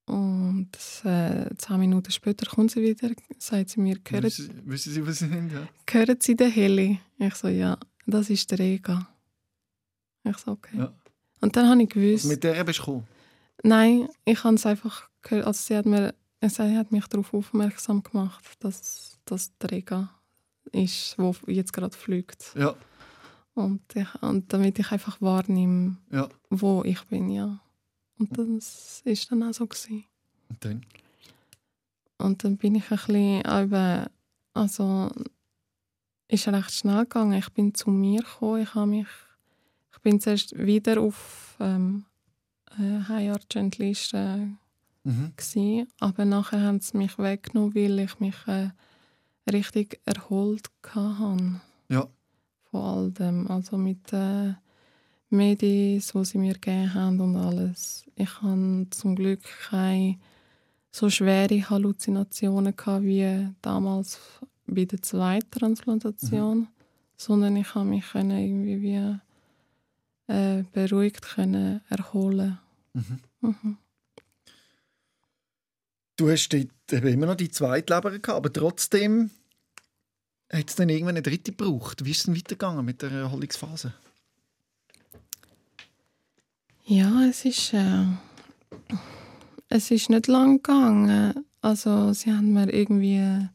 [0.06, 0.70] Und
[1.06, 5.20] äh, zehn Minuten später kommt sie wieder, sagt sie mir, hören, Wissen, wissen Sie, was
[5.20, 5.52] Sie sind?
[5.52, 5.68] Ja.
[5.90, 7.00] hören Sie den Heli?
[7.18, 9.08] Ich so, ja, das ist der Rega.
[10.24, 10.78] Ich so, okay.
[10.78, 10.94] Ja.
[11.40, 13.08] Und dann habe ich gewusst, Also mit der bist du gekommen?
[13.64, 16.14] nein, ich habe es einfach gehört, also sie hat, mir,
[16.50, 20.10] sie hat mich darauf aufmerksam gemacht, dass das der Rega
[20.72, 22.54] ist, wo jetzt gerade fliegt.
[22.56, 22.76] Ja.
[23.54, 26.30] Und, ich, und damit ich einfach wahrnehme, ja.
[26.50, 27.60] wo ich bin, ja.
[28.18, 30.06] Und das ist dann auch so gewesen.
[30.50, 30.86] Und dann?
[32.18, 34.06] Und dann bin ich ein bisschen eben,
[34.54, 35.12] also
[36.28, 37.38] ist recht schnell gegangen.
[37.38, 38.62] Ich bin zu mir gekommen.
[38.62, 39.08] Ich, habe mich,
[39.92, 42.06] ich bin zuerst wieder auf ähm,
[42.80, 44.50] äh, High Argent Liste
[45.04, 45.34] Mhm.
[46.00, 48.70] aber nachher haben sie mich weggenommen, weil ich mich äh,
[49.52, 52.08] richtig erholt hatte Ja.
[52.70, 53.48] von all dem.
[53.50, 54.58] Also mit den
[55.30, 58.06] Medis, die sie mir gegeben haben und alles.
[58.16, 60.18] Ich hatte zum Glück keine
[60.92, 64.20] so schwere Halluzinationen gehabt wie damals
[64.68, 66.68] bei der zweiten Transplantation,
[67.18, 69.18] sondern ich habe mich können irgendwie wie,
[70.28, 72.60] äh, beruhigt können erholen.
[72.94, 73.20] Mhm.
[73.42, 73.78] Mhm.
[76.22, 79.32] Du hast eben immer noch die zweite Leber gehabt, aber trotzdem
[80.54, 82.06] hat es dann irgendwann eine dritte gebraucht.
[82.06, 83.96] Wie ist es denn weitergegangen mit der Erholungsphase?
[86.86, 88.06] Ja, es ist, äh,
[89.70, 91.44] es ist nicht lang gegangen.
[91.60, 93.48] Also sie haben mir irgendwie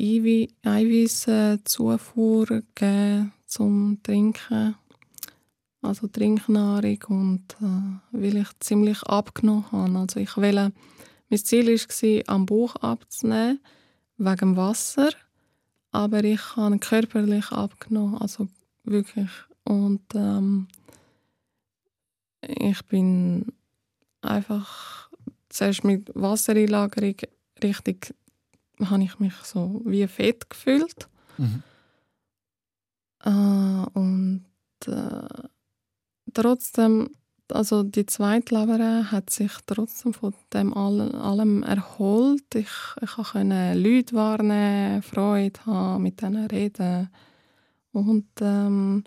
[0.00, 4.76] Eiwi- Eiweißzufuhr gegeben zum Trinken,
[5.82, 9.98] also Trinknahrung und äh, weil ich ziemlich abgenommen habe.
[9.98, 10.72] Also ich will,
[11.28, 13.60] mein Ziel war, am Bauch abzunehmen
[14.16, 15.10] wegen dem Wasser,
[15.92, 18.48] aber ich habe körperlich abgenommen, also
[18.84, 19.30] wirklich.
[19.64, 20.68] Und ähm,
[22.40, 23.52] ich bin
[24.22, 25.10] einfach
[25.48, 27.16] zuerst mit Wassereinlagerung
[27.62, 28.14] richtig
[28.84, 31.08] habe ich mich so wie fett gefühlt.
[31.38, 31.62] Mhm.
[33.24, 34.44] äh, und
[34.86, 35.48] äh,
[36.32, 37.10] trotzdem
[37.52, 42.68] also die zweite Leber hat sich trotzdem von dem all, allem erholt ich,
[43.00, 47.10] ich konnte Leute wahrnehmen Freude haben mit denen reden
[47.92, 49.04] und ähm,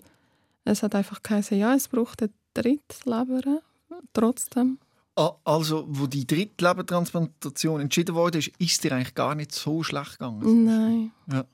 [0.64, 3.60] es hat einfach geheißen, ja es braucht eine dritte Leber
[4.12, 4.78] trotzdem
[5.16, 9.82] Ah, Also, wo die dritte Lebertransplantation entschieden wurde, ist, ist dir eigentlich gar nicht so
[9.82, 10.64] schlecht gegangen?
[10.64, 11.12] Nein.
[11.30, 11.44] Ja.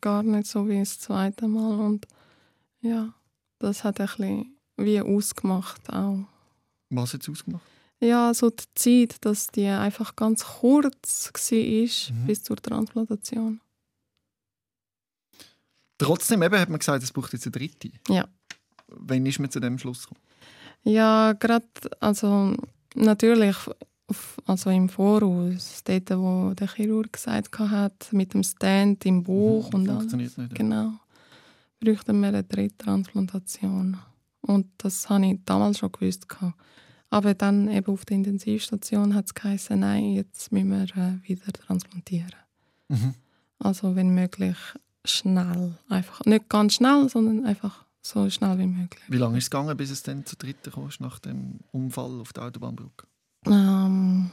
[0.00, 1.78] Gar nicht so wie das zweite Mal.
[1.78, 2.06] Und
[2.80, 3.14] ja,
[3.58, 6.20] das hat ein bisschen wie ausgemacht auch.
[6.90, 7.62] Was hat es ausgemacht?
[8.00, 12.26] Ja, so die Zeit, dass die einfach ganz kurz war Mhm.
[12.26, 13.60] bis zur Transplantation.
[15.98, 17.90] Trotzdem eben hat man gesagt, es braucht jetzt eine dritte.
[18.08, 18.28] Ja.
[18.86, 20.20] Wann ist man zu dem Schluss gekommen?
[20.84, 21.66] Ja, gerade,
[21.98, 22.54] also
[22.94, 23.56] natürlich,
[24.46, 29.88] also im Voraus, dort, wo der Chirurg gesagt hat, mit dem Stand im Bauch und
[29.88, 29.98] alles.
[30.12, 30.50] Funktioniert nicht.
[30.52, 30.56] ja.
[30.56, 30.92] Genau.
[31.80, 33.98] Bräuchten wir eine dritte Transplantation.
[34.48, 36.26] Und das habe ich damals schon gewusst.
[37.10, 41.52] Aber dann eben auf der Intensivstation hat es geheißen, nein, jetzt müssen wir äh, wieder
[41.52, 42.32] transplantieren.
[42.88, 43.14] Mhm.
[43.58, 44.56] Also wenn möglich
[45.04, 45.78] schnell.
[45.88, 46.24] Einfach.
[46.24, 49.02] Nicht ganz schnell, sondern einfach so schnell wie möglich.
[49.08, 52.32] Wie lange ist es gegangen, bis es dann zur dritten kam, nach dem Unfall auf
[52.32, 53.06] der Autobahnbrücke?
[53.46, 54.30] Ähm,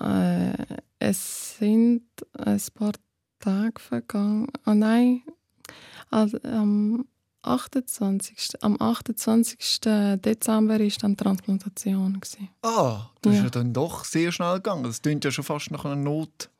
[0.00, 0.52] äh,
[0.98, 2.92] es sind ein paar
[3.40, 4.48] Tage vergangen.
[4.66, 5.22] Oh nein,
[6.10, 7.06] also, am
[7.48, 8.62] 28.
[8.62, 9.80] Am 28.
[10.20, 12.20] Dezember war dann die Transplantation.
[12.62, 13.44] Ah, das ist Ja.
[13.44, 14.84] ja dann doch sehr schnell gegangen.
[14.84, 16.50] Das klingt ja schon fast nach einem Not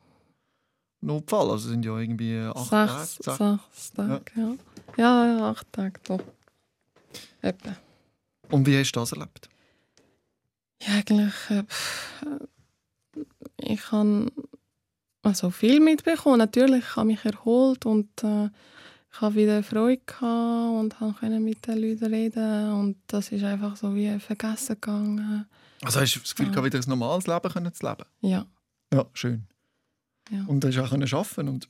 [1.01, 1.51] Notfall.
[1.51, 3.61] Also sind ja irgendwie acht Sechs, Tage.
[3.73, 4.55] sechs Tage, ja.
[4.97, 5.37] ja.
[5.37, 6.21] Ja, acht Tage, doch.
[7.41, 7.77] Etwa.
[8.51, 9.49] Und wie hast du das erlebt?
[10.83, 11.35] Ja, eigentlich.
[11.51, 11.65] Äh,
[13.59, 14.33] ich habe
[15.23, 16.39] also viel mitbekommen.
[16.39, 18.49] Natürlich, ich habe mich erholt und äh,
[19.11, 23.77] ich habe wieder Freude gehabt und können mit den Leuten reden und das ist einfach
[23.77, 25.47] so wie vergessen gegangen.
[25.83, 26.65] Also hast du das Gefühl, Ja.
[26.65, 28.05] wieder ein normales Leben können zu leben?
[28.21, 28.47] Ja,
[28.93, 29.47] Ja, schön.
[30.31, 30.45] Ja.
[30.47, 31.69] Und hast du auch können arbeiten und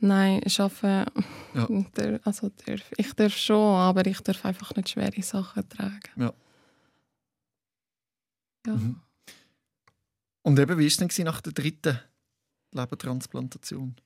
[0.00, 1.10] nein, ich arbeite.
[1.54, 1.66] Ja.
[2.24, 6.00] Also darf, ich darf schon, aber ich darf einfach nicht schwere Sachen tragen.
[6.16, 6.32] Ja.
[8.66, 8.74] Ja.
[8.74, 9.00] Mhm.
[10.42, 11.98] Und eben, wie war es denn nach der dritten
[12.72, 13.96] Lebertransplantation?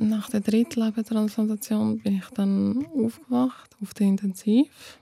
[0.00, 4.98] Nach der dritten Lebertransplantation bin ich dann aufgewacht auf der Intensiv.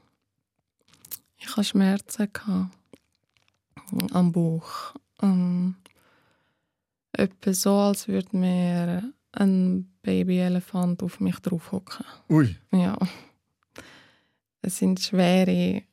[1.39, 2.77] Ich hatte Schmerzen gehabt
[4.11, 4.94] am Bauch.
[5.23, 5.77] Ähm,
[7.13, 12.05] etwa so, als würde mir ein Babyelefant auf mich drauf hocken.
[12.29, 12.57] Ui.
[12.73, 12.99] Ja.
[14.63, 15.85] Es sind schwere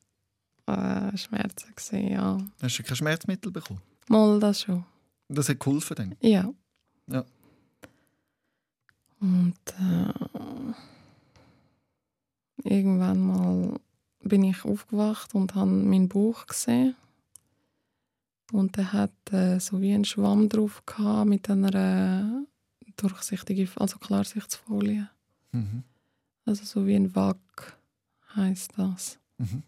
[0.66, 2.38] äh, Schmerzen gewesen, ja.
[2.60, 3.82] Hast du kein Schmerzmittel bekommen?
[4.08, 4.84] Mal das schon.
[5.28, 6.16] Das hat geholfen dann?
[6.22, 6.51] Ja.
[7.08, 7.24] Ja.
[9.26, 10.13] Und äh,
[12.69, 13.80] irgendwann mal
[14.21, 16.95] bin ich aufgewacht und habe meinen Bauch gesehen.
[18.51, 22.45] Und er hat äh, so wie einen Schwamm drauf gehabt mit einer äh,
[22.97, 25.09] durchsichtigen, also Klarsichtsfolie.
[25.51, 25.82] Mhm.
[26.45, 27.78] Also so wie ein Wack
[28.36, 29.17] heißt das.
[29.39, 29.63] Mhm.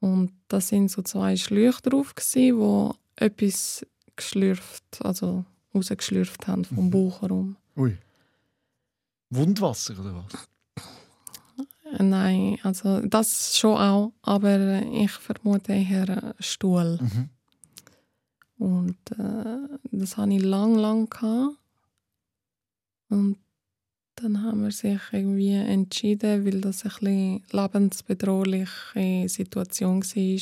[0.00, 3.86] Und da sind so zwei Schläuche drauf, gewesen, wo etwas
[4.16, 6.90] geschlürft, also rausgeschlürft haben vom Mhm.
[6.90, 7.56] Bauch herum.
[7.76, 7.96] Ui.
[9.32, 10.48] Wundwasser oder was?
[11.98, 16.98] Äh, Nein, also das schon auch, aber ich vermute eher äh, Stuhl.
[17.00, 17.28] Mhm.
[18.58, 21.08] Und äh, das hatte ich lang, lang.
[21.10, 21.56] Gehabt.
[23.08, 23.38] Und
[24.16, 30.40] dann haben wir sich irgendwie entschieden, weil das ein bisschen lebensbedrohliche Situation war,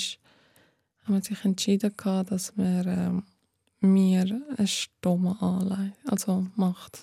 [1.05, 3.23] haben wir sich entschieden, gehabt, dass wir ähm,
[3.81, 7.03] mir eine Stoma anlegen, also macht.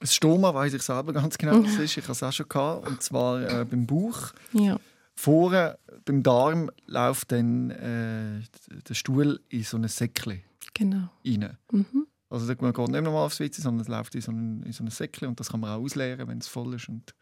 [0.00, 1.96] Das Stoma weiß ich selber ganz genau, was es ist.
[1.96, 2.48] Ich hatte es auch schon.
[2.48, 4.32] Gehabt, und zwar äh, beim Bauch.
[4.52, 4.78] Ja,
[5.18, 8.42] Vorne beim Darm läuft dann äh,
[8.86, 10.42] der Stuhl in so ein Säckchen
[10.74, 11.08] genau.
[11.24, 11.56] rein.
[11.72, 12.06] Mhm.
[12.28, 14.84] Also man geht nicht normal aufs WC, sondern es läuft in so ein, in so
[14.84, 16.88] ein Säckchen und das kann man auch ausleeren, wenn es voll ist.
[16.88, 17.14] Und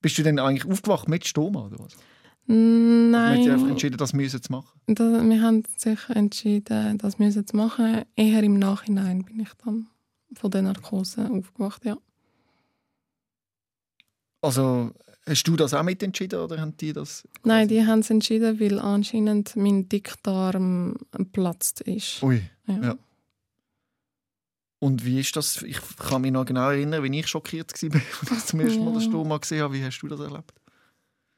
[0.00, 1.96] bist du dann eigentlich aufgewacht mit Stoma oder was?
[2.46, 4.80] Man hat sich einfach Nein, entschieden, das müssen zu machen.
[4.86, 8.02] da, wir haben sich entschieden, das müssen wir zu machen.
[8.16, 9.88] Eher im Nachhinein bin ich dann
[10.34, 11.96] von der Narkose aufgewacht, ja.
[14.40, 14.90] Also
[15.26, 17.26] hast du das auch mitentschieden oder haben die das?
[17.44, 22.22] Nein, die haben es entschieden, weil anscheinend mein Dickdarm geplatzt ist.
[22.22, 22.42] Ui.
[22.66, 22.80] Ja.
[22.82, 22.96] ja.
[24.80, 25.62] Und wie ist das?
[25.62, 28.94] Ich kann mich noch genau erinnern, wie ich schockiert war, als ich zum ersten Mal
[28.94, 28.98] Ja.
[28.98, 29.74] den Stoma gesehen habe.
[29.74, 30.52] Wie hast du das erlebt?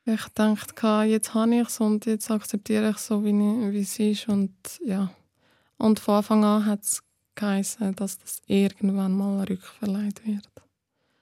[0.07, 3.80] Ich dachte, jetzt habe ich es und jetzt akzeptiere ich es so, wie, ich- wie
[3.80, 4.28] es ist.
[4.28, 5.11] Und, ja.
[5.76, 7.03] und von Anfang an hat es
[7.35, 10.49] geheißen, dass das irgendwann mal rückverleiht wird.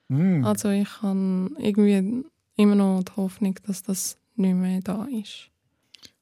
[0.08, 0.44] Mm.
[0.44, 2.24] Also ich habe irgendwie
[2.56, 5.50] immer noch die Hoffnung, dass das nicht mehr da ist.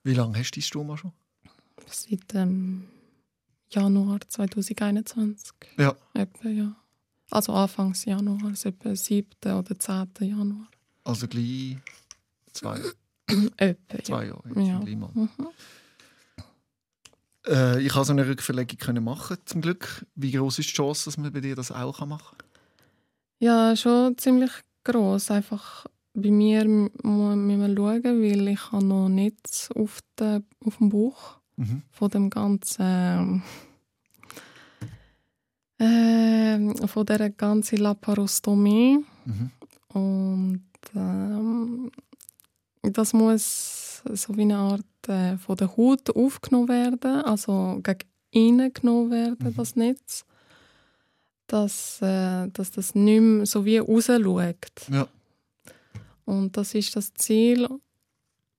[0.02, 1.12] Wie lange hast du dein Stoma schon?
[1.86, 2.86] Seit ähm,
[3.70, 5.52] Januar 2021.
[5.78, 5.94] Ja.
[6.14, 6.76] Etwa, ja.
[7.30, 9.28] Also Anfangs Januar, also etwa 7.
[9.44, 10.08] oder 10.
[10.20, 10.68] Januar.
[11.04, 11.76] Also gleich
[12.52, 12.80] zwei,
[13.56, 14.34] Etwa, zwei ja.
[14.54, 14.90] Jahre.
[14.90, 15.08] Ja.
[15.14, 15.28] Mhm.
[17.50, 20.06] Äh, ich habe so eine Rückverlegung können machen, zum Glück.
[20.14, 22.46] Wie groß ist die Chance, dass man bei dir das auch machen kann?
[23.40, 24.52] Ja, schon ziemlich
[24.84, 25.30] gross.
[25.30, 30.42] Einfach bei mir m- mu- müssen wir schauen, weil ich habe noch nichts auf, der,
[30.64, 31.82] auf dem Bauch Mhm.
[31.90, 33.42] von dem ganzen
[35.78, 39.50] ähm, von der ganzen Laparostomie Mhm.
[39.92, 41.90] und ähm,
[42.82, 48.72] das muss so wie eine Art äh, von der Haut aufgenommen werden, also gegen innen
[48.72, 49.54] genommen werden, Mhm.
[49.56, 50.24] das Netz,
[51.46, 54.88] dass, äh, dass das nicht mehr so wie rausschaut.
[54.90, 55.06] Ja.
[56.24, 57.68] Und das ist das Ziel.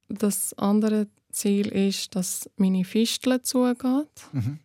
[0.09, 4.11] Das andere Ziel ist, dass meine Fistel zugeht.
[4.33, 4.59] Mhm.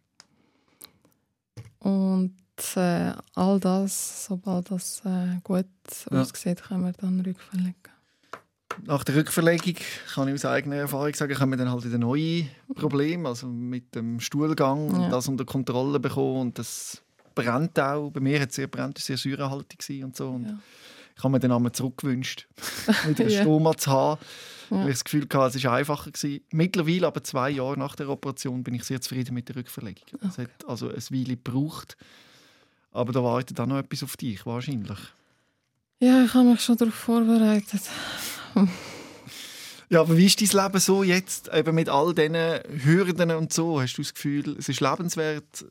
[1.79, 2.35] Und
[2.75, 5.67] äh, all das, sobald das äh, gut
[6.11, 6.23] Ja.
[6.23, 7.75] aussieht, können wir dann rückverlegen.
[8.85, 9.75] Nach der Rückverlegung
[10.15, 13.95] kann ich aus eigener Erfahrung sagen, kommen wir dann halt wieder neue Probleme, also mit
[13.95, 15.09] dem Stuhlgang und Ja.
[15.11, 17.03] das unter Kontrolle bekommen und das
[17.35, 18.11] brennt auch.
[18.11, 20.29] Bei mir hat es sehr brennt, sehr säurehaltig und so.
[20.31, 20.59] Und Ja.
[21.19, 22.47] Ich habe mir dann einmal zurückgewünscht,
[23.07, 23.41] wieder einen Ja.
[23.43, 24.21] Stoma zu haben,
[24.71, 24.77] Ja.
[24.81, 26.11] weil ich das Gefühl hatte, es war einfacher.
[26.11, 26.41] Gewesen.
[26.51, 30.05] Mittlerweile, aber zwei Jahre nach der Operation, bin ich sehr zufrieden mit der Rückverlegung.
[30.29, 31.97] Es hat also eine Weile gebraucht,
[32.93, 34.99] aber da wartet auch noch etwas auf dich, wahrscheinlich.
[36.01, 37.81] Ja, ich habe mich schon darauf vorbereitet.
[39.89, 43.81] Ja, aber wie ist dein Leben so jetzt, eben mit all diesen Hürden und so?
[43.81, 45.65] Hast du das Gefühl, es ist lebenswert?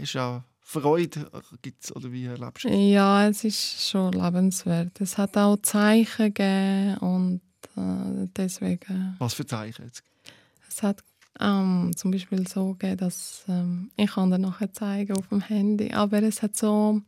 [0.00, 1.30] Hast du auch Freude?
[1.62, 2.68] Gibt's, oder wie erlebst du?
[2.68, 5.00] Ja, es ist schon lebenswert.
[5.00, 7.40] Es hat auch Zeichen gegeben und
[7.76, 9.16] äh, deswegen.
[9.18, 10.04] Was für Zeichen jetzt?
[10.68, 11.02] Es hat
[11.40, 15.92] ähm, zum Beispiel so gegeben, dass ähm, ich kann dir nachher zeigen auf dem Handy,
[15.92, 17.00] aber es hat so,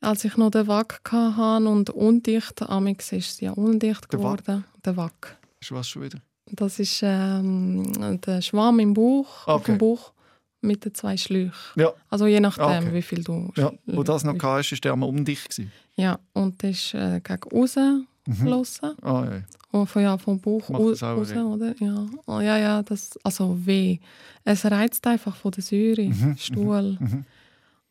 [0.00, 4.64] als ich noch den Wack hatte und undicht, amix ist es ja undicht Der geworden.
[4.84, 5.36] Der Wack.
[5.60, 6.18] Ist was schon wieder?
[6.50, 9.72] Das ist ähm, der Schwamm im Bauch, auf Okay.
[9.72, 10.12] dem Bauch
[10.60, 11.52] mit den zwei Schläuchen.
[11.76, 12.94] Ja, Also je nachdem, Okay.
[12.94, 13.50] wie viel du.
[13.56, 13.72] ja.
[13.86, 15.44] Wo das noch hatte, war der einmal um dich.
[15.44, 15.70] Gewesen.
[15.96, 18.32] Ja, und das ist äh, gegen außen Mhm.
[18.34, 18.90] geflossen.
[19.02, 19.42] Ah, ja.
[19.70, 21.38] Und von, ja, vom Bauch raus, weh?
[21.40, 21.74] oder?
[21.80, 22.06] Ja.
[22.26, 23.98] Oh, ja, ja, das, also weh.
[24.44, 26.96] Es reizt einfach von der Säure, Mhm, Stuhl.
[27.00, 27.24] mhm.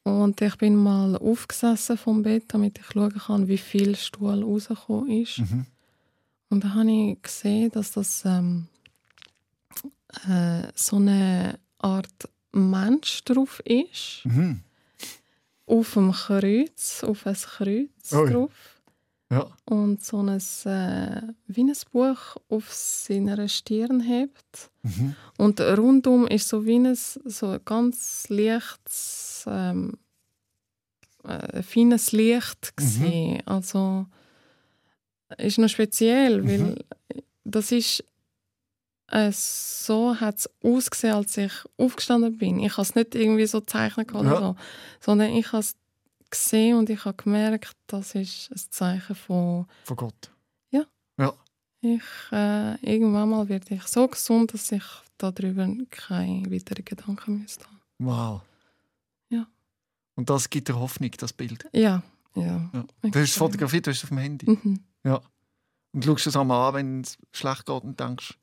[0.08, 5.10] Und ich bin mal aufgesessen vom Bett, damit ich schauen kann, wie viel Stuhl rausgekommen
[5.22, 5.40] ist.
[5.40, 5.66] Mhm.
[6.50, 8.68] Und da habe ich gesehen, dass das ähm,
[10.30, 14.22] äh, so eine Art Mensch drauf ist.
[14.24, 14.62] Mhm.
[15.66, 18.32] Auf dem Kreuz, auf ein Kreuz Ui.
[18.32, 18.77] drauf.
[19.30, 19.46] Ja.
[19.66, 24.70] und so ein, äh, wie ein Buch auf seiner Stirn hebt.
[24.84, 25.16] Mhm.
[25.38, 29.98] Und rundum ist so wie ein so ein ganz leichtes, ähm,
[31.26, 33.40] äh, feines Licht Mhm.
[33.46, 34.06] Also
[35.38, 36.48] ist noch speziell, Mhm.
[36.48, 36.86] weil
[37.44, 38.04] das ist
[39.10, 42.60] äh, so hat es ausgesehen, als ich aufgestanden bin.
[42.60, 44.40] Ich habe es nicht irgendwie so gezeichnet oder Ja.
[44.40, 44.56] so,
[45.00, 45.76] sondern ich habe es
[46.30, 50.32] gesehen und ich habe gemerkt, das ist ein Zeichen von Von Gott.
[51.80, 52.02] ich,
[52.32, 54.84] äh, irgendwann mal werde ich so gesund, dass ich
[55.18, 57.82] darüber keine weiteren Gedanken müsste haben.
[58.00, 58.42] Wow.
[59.30, 59.48] Ja.
[60.16, 61.68] Und das gibt dir Hoffnung, das Bild.
[61.72, 62.02] Ja,
[62.36, 62.70] ja.
[62.74, 62.86] Ja.
[63.04, 64.50] Du hast es fotografiert, du hast es auf dem Handy.
[64.50, 64.80] Mhm.
[65.04, 68.38] Und du schaust es einmal an, wenn es schlecht geht und denkst,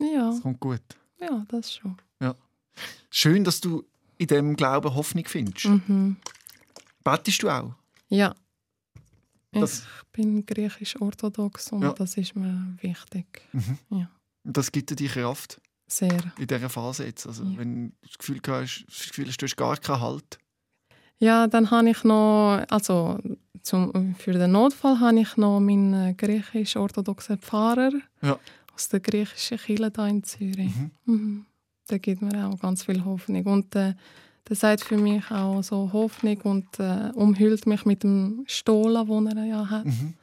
[0.00, 0.80] Ja, es kommt gut.
[1.20, 1.96] ja, das schon.
[3.10, 3.84] Schön, dass du
[4.18, 5.64] in diesem Glauben Hoffnung findest.
[5.66, 6.16] Mhm.
[7.04, 7.74] Bettest du auch?
[8.08, 8.34] Ja.
[9.52, 11.92] Das- ich bin griechisch-orthodox und Ja.
[11.92, 13.42] das ist mir wichtig.
[13.52, 13.78] Mhm.
[13.90, 14.10] Ja.
[14.44, 16.32] Das gibt dir die Kraft Sehr.
[16.38, 17.26] in dieser Phase jetzt.
[17.26, 17.58] Also, Ja.
[17.58, 20.38] Wenn du das Gefühl hast, das Gefühl hast, du hast gar keinen Halt.
[21.18, 23.18] Ja, dann habe ich noch, also
[23.62, 27.92] zum, für den Notfall habe ich noch meinen griechisch-orthodoxen Pfarrer
[28.22, 28.38] Ja.
[28.74, 30.74] aus der griechischen Kirche hier in Zürich.
[30.76, 30.90] Mhm.
[31.06, 31.46] Mhm.
[31.90, 33.44] Der gibt mir auch ganz viel Hoffnung.
[33.46, 33.94] Und äh,
[34.48, 39.26] der sagt für mich auch so Hoffnung und äh, umhüllt mich mit dem Stola, den
[39.26, 39.84] er ja hat.
[39.84, 40.14] Mhm.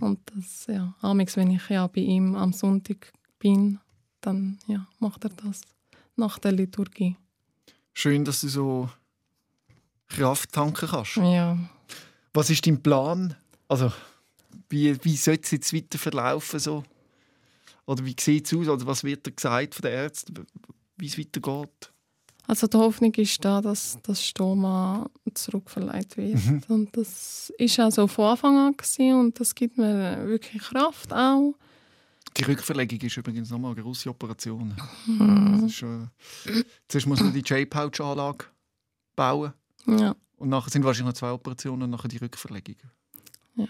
[0.00, 3.78] Und das, ja, amigs, wenn ich ja bei ihm am Sonntag bin,
[4.20, 5.62] dann ja, macht er das
[6.16, 7.16] nach der Liturgie.
[7.94, 8.90] Schön, dass du so
[10.08, 11.16] Kraft tanken kannst.
[11.16, 11.58] Ja.
[12.32, 13.36] Was ist dein Plan?
[13.68, 13.92] Also,
[14.68, 16.58] wie, wie soll es jetzt weiter verlaufen?
[16.58, 16.82] So?
[17.86, 18.68] Oder wie sieht es aus?
[18.68, 20.46] Oder was wird dir gesagt von den Ärzten,
[20.96, 21.92] wie es weitergeht?
[22.46, 26.44] Also die Hoffnung ist da, dass das Stoma zurückverleiht wird.
[26.44, 26.62] Mhm.
[26.68, 31.12] Und das ist auch so von Anfang an gewesen und das gibt mir wirklich Kraft
[31.12, 31.54] auch.
[32.36, 34.74] Die Rückverlegung ist übrigens nochmal eine grosse Operation.
[35.06, 35.60] Mhm.
[35.62, 38.46] Das ist, äh, zuerst muss man die J-Pouch-Anlage
[39.14, 39.52] bauen.
[39.86, 40.14] Ja.
[40.36, 42.76] Und nachher sind wahrscheinlich noch zwei Operationen und nachher die Rückverlegung.
[43.56, 43.66] Ja.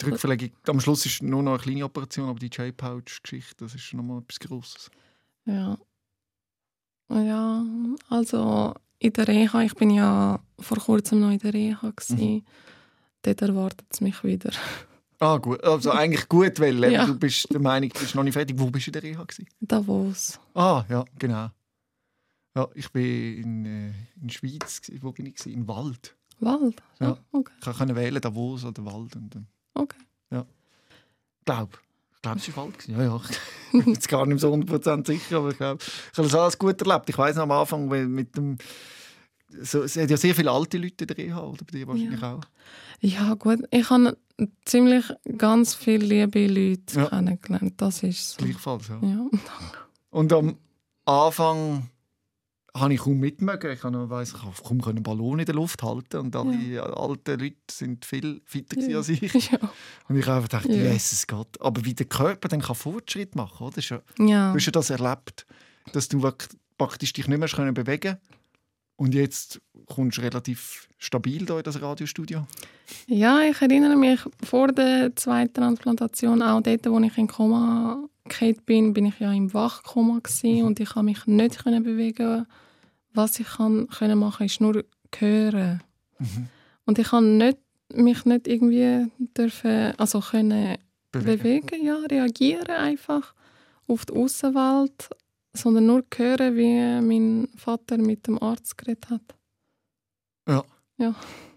[0.00, 3.92] Die Rückverlegung, am Schluss ist nur noch eine kleine Operation, aber die J-Pouch-Geschichte, das ist
[3.94, 4.90] nochmal etwas Grosses.
[5.46, 5.78] Ja.
[7.10, 7.64] Ja,
[8.08, 11.92] also in der Reha, ich bin ja vor kurzem noch in der Reha.
[12.08, 12.42] Mhm.
[13.22, 14.50] Dort erwartet es mich wieder.
[15.20, 15.62] Ah, gut.
[15.64, 17.06] Also eigentlich gut, weil Ja.
[17.06, 18.58] du bist der Meinung, du bist noch nicht fertig.
[18.58, 19.22] Wo bist du in der Reha?
[19.22, 19.46] Gewesen?
[19.60, 20.38] Davos.
[20.54, 21.48] Ah, ja, genau.
[22.56, 24.80] Ja, ich bin in, äh, in Schweiz.
[25.00, 25.34] Wo bin ich?
[25.36, 25.52] Gewesen?
[25.54, 26.14] In Wald.
[26.40, 26.82] Wald?
[27.00, 27.12] Ja.
[27.12, 27.52] Ah, okay.
[27.58, 29.14] Ich konnte wählen, Davos oder Wald.
[29.16, 29.96] Und dann, okay.
[31.44, 31.80] glaub.
[32.24, 32.92] Ich glaube, es war gewesen.
[32.98, 33.20] Ja, ja.
[33.76, 36.58] Ich bin jetzt gar nicht so 100% sicher, aber ich glaube, ich habe das alles
[36.58, 37.08] gut erlebt.
[37.10, 38.56] Ich weiß noch am Anfang, weil mit dem.
[39.62, 42.22] So, es hat ja sehr viele alte Leute in der Reha, oder bei dir wahrscheinlich
[42.22, 42.40] auch.
[43.00, 43.60] Ja, gut.
[43.70, 44.16] Ich habe
[44.64, 45.04] ziemlich
[45.38, 47.06] ganz viele liebe Leute Ja.
[47.06, 47.74] kennengelernt.
[47.76, 48.44] Das ist so.
[48.44, 48.98] Gleichfalls, ja.
[49.02, 49.26] Ja.
[50.10, 50.56] Und am
[51.04, 51.90] Anfang
[52.76, 53.72] habe ich kaum mitmögen.
[53.72, 57.56] Ich habe weiss, ich kaum einen Ballon in der Luft halten und alle alten Leute
[57.70, 58.98] sind viel fitter Ja.
[58.98, 59.20] als ich.
[59.50, 59.58] ja.
[60.08, 60.92] Und ich habe einfach gedacht, Ja.
[60.92, 61.60] Jesus Gott.
[61.60, 64.50] Aber wie der Körper dann kann Fortschritt machen kann, das ist ja, Ja.
[64.52, 65.46] du hast ja das erlebt,
[65.92, 66.20] dass du
[66.76, 68.16] praktisch dich nicht mehr können bewegen
[68.96, 72.46] und jetzt kommst du relativ stabil hier in das Radiostudio.
[73.06, 78.62] ja, ich erinnere mich vor der zweiten Transplantation, auch dort, wo ich in Koma gefallen
[78.66, 82.46] bin, bin ich ja im Wachkoma gewesen und ich habe mich nicht können bewegen.
[83.12, 84.84] Was ich kann, können machen, ist nur
[85.16, 85.82] hören.
[86.18, 86.48] Mhm.
[86.84, 87.58] Und ich kann nicht,
[87.92, 90.78] mich nicht irgendwie dürfen, also können
[91.12, 91.66] Bewegen.
[91.66, 93.34] bewegen, ja, reagieren einfach
[93.86, 95.10] auf die Außenwelt,
[95.52, 99.34] sondern nur hören, wie mein Vater mit dem Arzt geredet hat.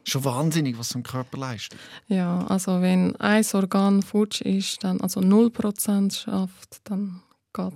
[0.08, 1.78] Schon wahnsinnig, was so ein Körper leistet.
[2.08, 7.22] Ja, also wenn ein Organ futsch ist, dann, also 0% schafft, dann
[7.54, 7.74] geht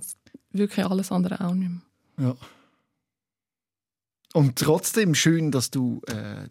[0.52, 1.70] wirklich alles andere auch nicht
[2.16, 2.28] mehr.
[2.28, 2.34] Ja.
[4.32, 6.48] Und trotzdem schön, dass du äh,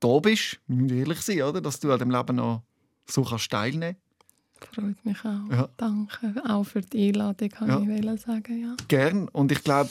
[0.00, 1.60] da bist, müssen ehrlich sein, oder?
[1.60, 2.62] dass du an dem Leben noch
[3.06, 3.96] so kannst teilnehmen
[4.74, 5.50] Freut mich auch.
[5.50, 5.68] Ja.
[5.78, 7.80] Danke auch für die Einladung, kann Ja.
[7.80, 8.60] ich sagen.
[8.60, 8.76] Ja.
[8.88, 9.28] Gern.
[9.28, 9.90] Und ich glaube,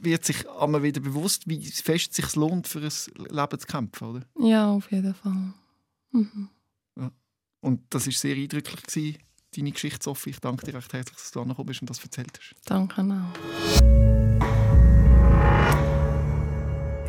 [0.00, 2.90] wird sich einmal wieder bewusst, wie fest es sich lohnt, für ein
[3.28, 4.08] Leben zu kämpfen.
[4.08, 4.22] Oder?
[4.38, 5.54] ja, auf jeden Fall.
[6.12, 6.48] Mhm.
[7.62, 9.18] Und das war sehr eindrücklich, gewesen,
[9.56, 10.30] deine Geschichte, Sophie.
[10.30, 12.54] Ich danke dir recht herzlich, dass du angekommen bist und das erzählt hast.
[12.64, 13.32] Danke auch.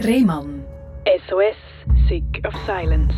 [0.03, 0.63] Rehmann.
[1.27, 1.55] SOS,
[2.07, 3.13] Sick of Silence.